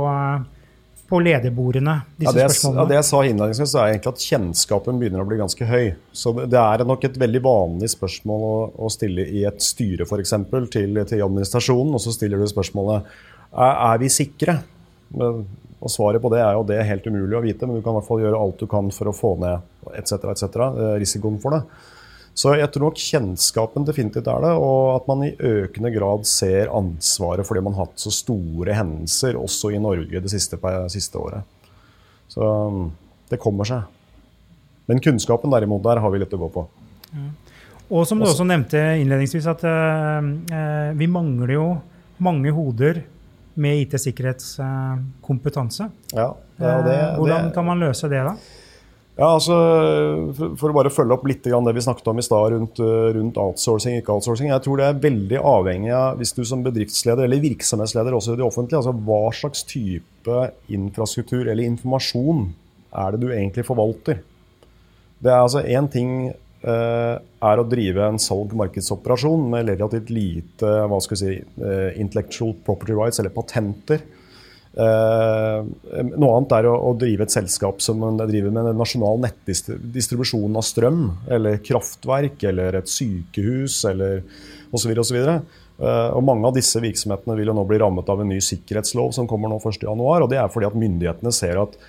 på 1.06 1.20
lederbordene, 1.22 2.00
disse 2.18 2.32
ja, 2.32 2.34
det, 2.34 2.42
jeg, 2.42 2.54
spørsmålene? 2.56 2.82
ja, 2.82 2.90
det 2.90 2.98
jeg 2.98 3.08
sa 3.08 3.20
innledningsvis, 3.26 3.72
så 3.72 3.82
er 3.82 3.92
egentlig 3.92 4.14
at 4.16 4.24
kjennskapen 4.26 5.02
begynner 5.02 5.22
å 5.22 5.28
bli 5.30 5.38
ganske 5.38 5.68
høy. 5.70 5.92
Så 6.18 6.34
det, 6.38 6.48
det 6.54 6.62
er 6.62 6.86
nok 6.90 7.06
et 7.06 7.20
veldig 7.22 7.42
vanlig 7.46 7.92
spørsmål 7.94 8.46
å, 8.48 8.56
å 8.88 8.90
stille 8.94 9.28
i 9.30 9.44
et 9.46 9.62
styre 9.62 10.08
f.eks. 10.08 10.34
Til, 10.74 11.04
til 11.06 11.26
administrasjonen, 11.28 11.94
og 11.94 12.02
så 12.02 12.16
stiller 12.16 12.42
du 12.42 12.50
spørsmålet 12.50 13.06
er, 13.54 13.76
er 13.92 14.02
vi 14.02 14.10
sikre. 14.14 14.58
Og 15.86 15.92
Svaret 15.92 16.24
på 16.24 16.32
det 16.34 16.42
er 16.42 16.56
jo 16.58 16.66
det 16.66 16.80
er 16.82 16.88
helt 16.90 17.06
umulig 17.06 17.38
å 17.38 17.44
vite, 17.44 17.68
men 17.68 17.78
du 17.78 17.86
kan 17.86 17.94
i 17.94 18.00
hvert 18.00 18.08
fall 18.08 18.24
gjøre 18.24 18.40
alt 18.42 18.64
du 18.64 18.66
kan 18.72 18.90
for 18.96 19.12
å 19.12 19.14
få 19.14 19.36
ned 19.44 19.92
etc., 19.94 20.32
etc., 20.32 20.48
eh, 20.66 20.96
risikoen 21.04 21.38
for 21.44 21.54
det. 21.54 21.62
Så 22.36 22.52
jeg 22.60 22.68
tror 22.74 22.90
nok 22.90 23.00
kjennskapen 23.00 23.86
definitivt 23.88 24.28
er 24.28 24.42
det, 24.44 24.52
og 24.60 24.98
at 24.98 25.06
man 25.08 25.24
i 25.24 25.36
økende 25.40 25.88
grad 25.94 26.26
ser 26.28 26.68
ansvaret 26.68 27.48
fordi 27.48 27.64
man 27.64 27.78
har 27.78 27.88
hatt 27.88 28.04
så 28.04 28.12
store 28.12 28.76
hendelser 28.76 29.40
også 29.40 29.72
i 29.72 29.80
Norge 29.80 30.20
det 30.20 30.32
siste, 30.34 30.60
siste 30.92 31.22
året. 31.22 31.48
Så 32.28 32.44
mm, 32.44 32.92
det 33.32 33.40
kommer 33.40 33.64
seg. 33.70 33.88
Men 34.92 35.00
kunnskapen 35.02 35.56
derimot, 35.56 35.84
der 35.86 36.04
har 36.04 36.12
vi 36.12 36.20
litt 36.22 36.36
å 36.36 36.42
gå 36.44 36.50
på. 36.58 36.66
Ja. 37.16 37.30
Og 37.86 38.08
som 38.10 38.18
du 38.20 38.26
også 38.26 38.44
nevnte 38.48 38.80
innledningsvis, 39.00 39.46
at 39.48 39.64
uh, 39.64 40.22
vi 40.98 41.08
mangler 41.08 41.54
jo 41.54 41.82
mange 42.26 42.52
hoder 42.56 43.04
med 43.56 43.78
IT-sikkerhetskompetanse. 43.86 45.90
Ja, 46.12 46.36
det, 46.58 46.84
det, 46.88 47.16
Hvordan 47.16 47.54
kan 47.56 47.66
man 47.68 47.80
løse 47.80 48.08
det, 48.12 48.24
da? 48.26 48.36
Ja, 49.16 49.30
altså, 49.30 49.56
for, 50.36 50.68
å 50.68 50.76
bare 50.76 50.92
følge 50.92 51.16
opp 51.16 51.24
litt 51.30 51.46
det 51.46 51.74
vi 51.78 51.84
snakket 51.86 52.10
om 52.12 52.18
i 52.20 52.26
stad 52.26 52.52
rundt, 52.52 52.82
rundt, 53.16 53.38
outsourcing 53.40 53.96
ikke 54.02 54.12
outsourcing. 54.12 54.50
Jeg 54.52 54.64
tror 54.66 54.82
det 54.82 54.90
er 54.90 55.04
veldig 55.06 55.40
avhengig 55.40 55.94
av 55.96 56.20
hvis 56.20 56.36
du 56.36 56.42
som 56.44 56.66
bedriftsleder 56.66 57.24
eller 57.24 57.44
virksomhetsleder 57.46 58.18
også 58.18 58.36
i 58.36 58.42
det 58.42 58.48
offentlige, 58.48 58.82
altså 58.82 58.92
hva 59.08 59.22
slags 59.38 59.64
type 59.70 60.42
infrastruktur 60.68 61.46
eller 61.46 61.64
informasjon 61.64 62.50
er 62.92 63.16
det 63.16 63.22
du 63.24 63.30
egentlig 63.30 63.64
forvalter. 63.68 64.20
Det 65.24 65.32
er 65.32 65.46
altså 65.46 65.64
én 65.64 65.88
ting 65.92 66.12
eh, 66.28 67.16
er 67.16 67.62
å 67.62 67.68
drive 67.72 68.10
en 68.10 68.20
salg-markedsoperasjon 68.20 69.48
med 69.54 69.72
relativt 69.72 70.12
lite 70.12 70.74
hva 70.92 71.00
skal 71.04 71.16
vi 71.16 71.22
si, 71.22 71.38
eh, 71.40 71.96
intellectual 72.04 72.52
property 72.68 73.00
rights 73.00 73.24
eller 73.24 73.32
patenter. 73.32 74.04
Uh, 74.76 75.64
noe 76.20 76.32
annet 76.36 76.54
er 76.58 76.68
å, 76.68 76.74
å, 76.90 76.94
drive 77.00 77.24
et 77.24 77.32
selskap 77.32 77.80
som 77.84 78.02
driver 78.20 78.52
med 78.52 78.74
en 78.74 78.80
nasjonal 78.82 79.22
nettdistribusjon 79.24 80.60
av 80.60 80.66
strøm, 80.68 81.06
eller 81.32 81.62
kraftverk, 81.64 82.44
eller 82.52 82.82
et 82.82 82.92
sykehus, 82.92 83.78
eller 83.88 84.26
osv. 84.76 84.92
osv. 85.00 85.20
Uh, 85.80 86.12
og 86.16 86.24
mange 86.28 86.48
av 86.50 86.58
disse 86.58 86.80
virksomhetene 86.84 87.38
vil 87.40 87.52
jo 87.52 87.56
nå 87.56 87.64
bli 87.70 87.80
rammet 87.80 88.12
av 88.12 88.24
en 88.24 88.32
ny 88.32 88.42
sikkerhetslov 88.44 89.16
som 89.16 89.30
kommer 89.32 89.52
nå 89.52 89.62
1.1. 89.64 89.88
Og 89.88 90.28
det 90.32 90.42
er 90.44 90.52
fordi 90.52 90.68
at 90.68 90.78
myndighetene 90.80 91.36
ser 91.36 91.62
at 91.64 91.80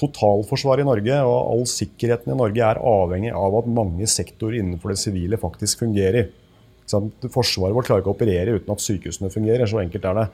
totalforsvaret 0.00 0.86
i 0.86 0.88
Norge 0.88 1.20
og 1.28 1.36
all 1.52 1.66
sikkerheten 1.68 2.32
i 2.32 2.38
Norge 2.38 2.64
er 2.64 2.80
avhengig 2.80 3.32
av 3.36 3.60
at 3.60 3.68
mange 3.68 4.08
sektorer 4.08 4.62
innenfor 4.62 4.94
det 4.94 5.02
sivile 5.04 5.40
faktisk 5.40 5.84
fungerer. 5.84 6.32
Forsvaret 6.88 7.76
vårt 7.76 7.88
klarer 7.88 8.02
ikke 8.02 8.12
å 8.12 8.16
operere 8.16 8.56
uten 8.56 8.72
at 8.72 8.84
sykehusene 8.84 9.32
fungerer. 9.32 9.68
Så 9.68 9.80
enkelt 9.84 10.08
er 10.08 10.18
det. 10.18 10.28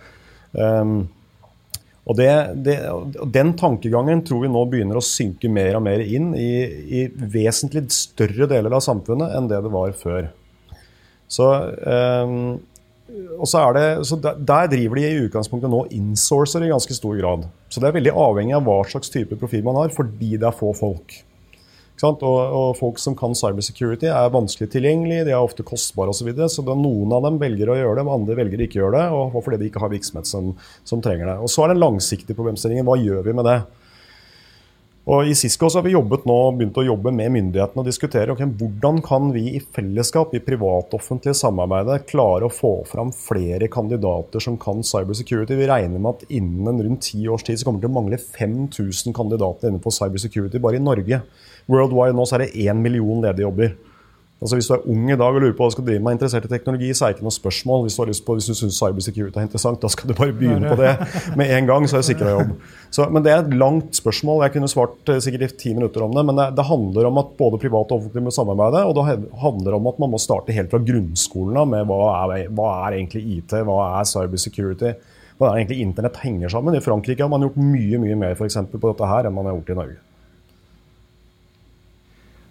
Um, 0.55 1.01
og 2.09 2.17
det, 2.17 2.31
det, 2.65 2.79
Den 3.35 3.53
tankegangen 3.61 4.23
tror 4.25 4.47
vi 4.47 4.51
nå 4.53 4.63
begynner 4.71 4.97
å 4.97 5.05
synke 5.05 5.51
mer 5.53 5.77
og 5.77 5.85
mer 5.85 6.01
inn 6.01 6.33
i, 6.39 6.51
i 7.01 7.05
vesentlig 7.13 7.85
større 7.93 8.49
deler 8.49 8.79
av 8.79 8.85
samfunnet 8.85 9.37
enn 9.37 9.51
det 9.51 9.61
det 9.65 9.73
var 9.75 9.93
før. 9.99 10.31
Så, 11.29 11.45
um, 11.85 12.57
og 13.37 13.45
så 13.49 13.67
det, 13.77 13.87
så 14.09 14.17
der, 14.25 14.41
der, 14.41 14.71
driver 14.73 15.01
de 15.01 15.05
i 15.05 15.23
utgangspunktet 15.27 15.73
nå 15.73 15.83
insourcer 15.99 16.65
i 16.65 16.73
ganske 16.73 16.97
stor 16.97 17.21
grad. 17.21 17.45
Så 17.69 17.85
det 17.85 17.91
er 17.91 17.99
veldig 17.99 18.17
avhengig 18.17 18.57
av 18.57 18.65
hva 18.65 18.81
slags 18.89 19.13
type 19.13 19.37
profil 19.37 19.67
man 19.69 19.77
har, 19.83 19.93
fordi 19.93 20.39
det 20.41 20.49
er 20.49 20.57
få 20.57 20.73
folk. 20.77 21.21
Og, 22.07 22.23
og, 22.23 22.77
folk 22.79 23.01
som 23.03 23.17
kan 23.19 23.35
cybersecurity, 23.39 24.07
er 24.13 24.35
vanskelig 24.35 24.71
tilgjengelig, 24.73 25.25
de 25.27 25.35
er 25.35 25.41
ofte 25.43 25.67
kostbare 25.67 26.13
osv. 26.13 26.21
Så, 26.21 26.29
videre, 26.29 26.51
så 26.53 26.63
noen 26.69 27.15
av 27.17 27.25
dem 27.27 27.41
velger 27.43 27.73
å 27.73 27.79
gjøre 27.79 27.99
det, 27.99 28.07
men 28.07 28.21
andre 28.21 28.39
velger 28.39 28.63
ikke 28.65 28.79
å 28.79 28.85
gjøre 28.85 29.01
det. 29.01 29.19
og 29.19 29.43
fordi 29.43 29.59
de 29.61 29.71
ikke 29.71 29.83
har 29.83 29.93
virksomhet 29.93 30.31
som, 30.31 30.55
som 30.87 31.03
trenger 31.05 31.33
det. 31.33 31.37
Og 31.43 31.51
Så 31.51 31.65
er 31.65 31.75
den 31.75 31.83
langsiktige 31.83 32.39
problemstillingen 32.39 32.87
hva 32.87 32.99
gjør 33.01 33.27
vi 33.27 33.37
med 33.39 33.49
det? 33.49 33.61
Og 35.09 35.25
I 35.25 35.33
Cisco 35.33 35.71
så 35.73 35.79
har 35.79 35.87
vi 35.87 35.95
jobbet 35.95 36.27
nå, 36.29 36.35
begynt 36.53 36.77
å 36.77 36.83
jobbe 36.85 37.09
med 37.17 37.31
myndighetene 37.33 37.81
og 37.81 37.87
diskutere 37.89 38.35
okay, 38.35 38.45
hvordan 38.61 38.99
kan 39.01 39.31
vi 39.33 39.55
i 39.57 39.63
fellesskap 39.63 40.35
i 40.37 40.43
privat-offentlig 40.45 41.33
samarbeid 41.39 42.05
klare 42.11 42.45
å 42.45 42.53
få 42.53 42.75
fram 42.91 43.09
flere 43.17 43.71
kandidater 43.73 44.45
som 44.45 44.59
kan 44.61 44.85
cybersecurity. 44.85 45.57
Vi 45.57 45.71
regner 45.71 45.97
med 45.97 46.11
at 46.11 46.29
innen 46.29 46.83
rundt 46.85 47.07
ti 47.09 47.23
års 47.25 47.47
tid 47.49 47.57
så 47.57 47.71
kommer 47.71 47.81
det 47.81 47.89
til 47.89 47.95
å 47.95 47.97
mangle 47.97 48.21
5000 48.21 49.17
kandidater 49.17 49.71
innenfor 49.71 49.97
cybersecurity 49.97 50.61
bare 50.61 50.77
i 50.77 50.85
Norge. 50.85 51.23
Worldwide 51.73 52.19
nå 52.19 52.29
så 52.29 52.37
er 52.37 52.45
det 52.45 52.67
én 52.69 52.85
million 52.85 53.25
ledige 53.25 53.49
jobber. 53.49 53.73
Altså 54.39 54.55
Hvis 54.55 54.69
du 54.71 54.75
er 54.77 54.85
ung 54.87 55.09
i 55.11 55.17
dag 55.19 55.35
og 55.35 55.43
lurer 55.43 55.55
på 55.59 55.65
hva 55.65 55.67
du 55.73 55.75
skal 55.75 55.87
drive 55.89 56.03
med, 56.05 56.15
interessert 56.15 56.45
i 56.47 56.51
teknologi, 56.53 56.93
så 56.95 57.05
er 57.05 57.11
det 57.11 57.17
ikke 57.17 57.27
noe 57.27 57.35
spørsmål. 57.35 57.81
Hvis 57.85 57.97
du 57.97 58.03
har 58.05 58.11
lyst 58.13 58.23
på, 58.23 58.37
hvis 58.39 58.47
du 58.47 58.55
syns 58.55 58.77
cybersecurity 58.79 59.41
er 59.41 59.49
interessant, 59.49 59.81
da 59.83 59.91
skal 59.91 60.11
du 60.11 60.15
bare 60.15 60.37
begynne 60.37 60.71
på 60.71 60.77
det 60.79 60.93
med 61.41 61.51
en 61.57 61.67
gang, 61.67 61.89
så 61.91 61.99
er 61.99 62.05
du 62.05 62.07
sikra 62.07 62.37
jobb. 62.37 62.53
Så, 62.95 63.09
men 63.11 63.27
det 63.27 63.33
er 63.35 63.43
et 63.43 63.57
langt 63.59 63.99
spørsmål. 63.99 64.45
Jeg 64.47 64.55
kunne 64.55 64.71
svart 64.71 65.11
eh, 65.11 65.19
sikkert 65.25 65.49
i 65.49 65.59
ti 65.65 65.75
minutter 65.75 66.07
om 66.07 66.15
det. 66.15 66.23
Men 66.31 66.39
det, 66.39 66.49
det, 66.55 66.69
handler 66.71 67.11
om 67.11 67.19
at 67.25 67.35
både 67.41 67.59
privat 67.65 67.91
og 67.91 67.99
offentlig 67.99 68.29
må 68.29 68.35
samarbeide. 68.39 68.87
Og 68.87 68.95
det 68.95 69.07
handler 69.43 69.81
om 69.81 69.91
at 69.91 69.99
man 70.05 70.15
må 70.15 70.23
starte 70.23 70.55
helt 70.55 70.71
fra 70.71 70.85
grunnskolen 70.87 71.59
av 71.59 71.71
med 71.75 71.91
hva 71.91 72.03
er, 72.23 72.47
hva 72.55 72.73
er 72.87 73.01
egentlig 73.01 73.27
IT, 73.41 73.59
hva 73.67 73.81
er 73.99 74.07
cybersecurity. 74.15 74.95
Hva 75.39 75.51
er 75.51 75.65
egentlig 75.65 75.83
internett 75.83 76.23
henger 76.23 76.55
sammen. 76.55 76.79
I 76.79 76.85
Frankrike 76.85 77.27
har 77.27 77.35
man 77.35 77.43
gjort 77.49 77.59
mye 77.59 77.99
mye 78.07 78.23
mer 78.23 78.39
for 78.39 78.47
på 78.47 78.87
dette 78.87 79.11
her 79.17 79.27
enn 79.27 79.35
man 79.35 79.51
har 79.51 79.59
gjort 79.59 79.75
i 79.75 79.83
Norge. 79.83 80.05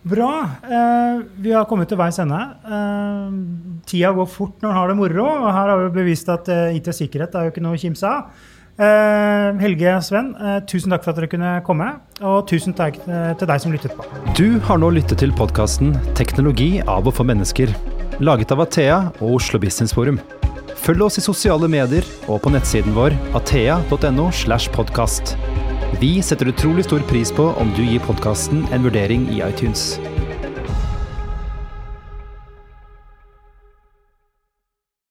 Bra. 0.08 0.34
Eh, 0.63 1.24
vi 1.43 1.52
har 1.52 1.65
kommet 1.70 1.89
til 1.91 2.00
veis 2.00 2.20
ende. 2.24 2.39
Eh, 2.63 3.39
tida 3.89 4.13
går 4.15 4.30
fort 4.32 4.62
når 4.63 4.70
en 4.72 4.78
har 4.78 4.91
det 4.91 5.00
moro. 5.00 5.26
og 5.26 5.50
Her 5.52 5.74
har 5.74 5.82
vi 5.86 5.96
bevist 6.02 6.30
at 6.32 6.48
eh, 6.54 6.78
IT-sikkerhet 6.80 7.36
er 7.36 7.48
jo 7.48 7.56
ikke 7.56 7.65
noe 7.65 7.76
å 7.76 7.82
kimse 7.82 8.08
av. 8.08 8.30
Eh, 8.78 9.58
Helge 9.58 9.96
Sven, 10.06 10.36
eh, 10.38 10.60
tusen 10.70 10.93
takk 10.93 11.04
for 11.04 11.12
at 11.12 11.20
dere 11.20 11.32
kunne 11.32 11.54
komme. 11.65 11.89
Og 12.22 12.46
tusen 12.48 12.76
takk 12.78 13.00
eh, 13.08 13.34
til 13.39 13.50
deg 13.50 13.63
som 13.63 13.74
lyttet 13.74 13.96
på. 13.98 14.06
Du 14.38 14.60
har 14.67 14.78
nå 14.78 14.91
lyttet 14.93 15.17
til 15.24 15.34
podkasten 15.34 15.96
'Teknologi 16.13 16.78
av 16.86 17.08
og 17.08 17.13
for 17.17 17.26
mennesker', 17.26 17.74
laget 18.22 18.52
av 18.52 18.62
Athea 18.62 19.00
og 19.20 19.41
Oslo 19.41 19.60
Business 19.60 19.93
Forum. 19.93 20.22
Følg 20.78 21.02
oss 21.02 21.17
i 21.17 21.26
sosiale 21.26 21.67
medier 21.67 22.06
og 22.30 22.43
på 22.43 22.54
nettsiden 22.54 22.93
vår 22.93 23.17
athea.no. 23.36 24.32
slash 24.32 24.70
podkast. 24.72 25.36
Vi 26.00 26.21
setter 26.21 26.52
utrolig 26.52 26.86
stor 26.86 27.00
pris 27.00 27.32
på 27.32 27.43
om 27.43 27.71
du 27.76 27.84
gir 27.86 28.04
podkasten 28.04 28.67
en 28.71 28.84
vurdering 28.84 29.30
i 29.34 29.41
iTunes. 29.50 29.95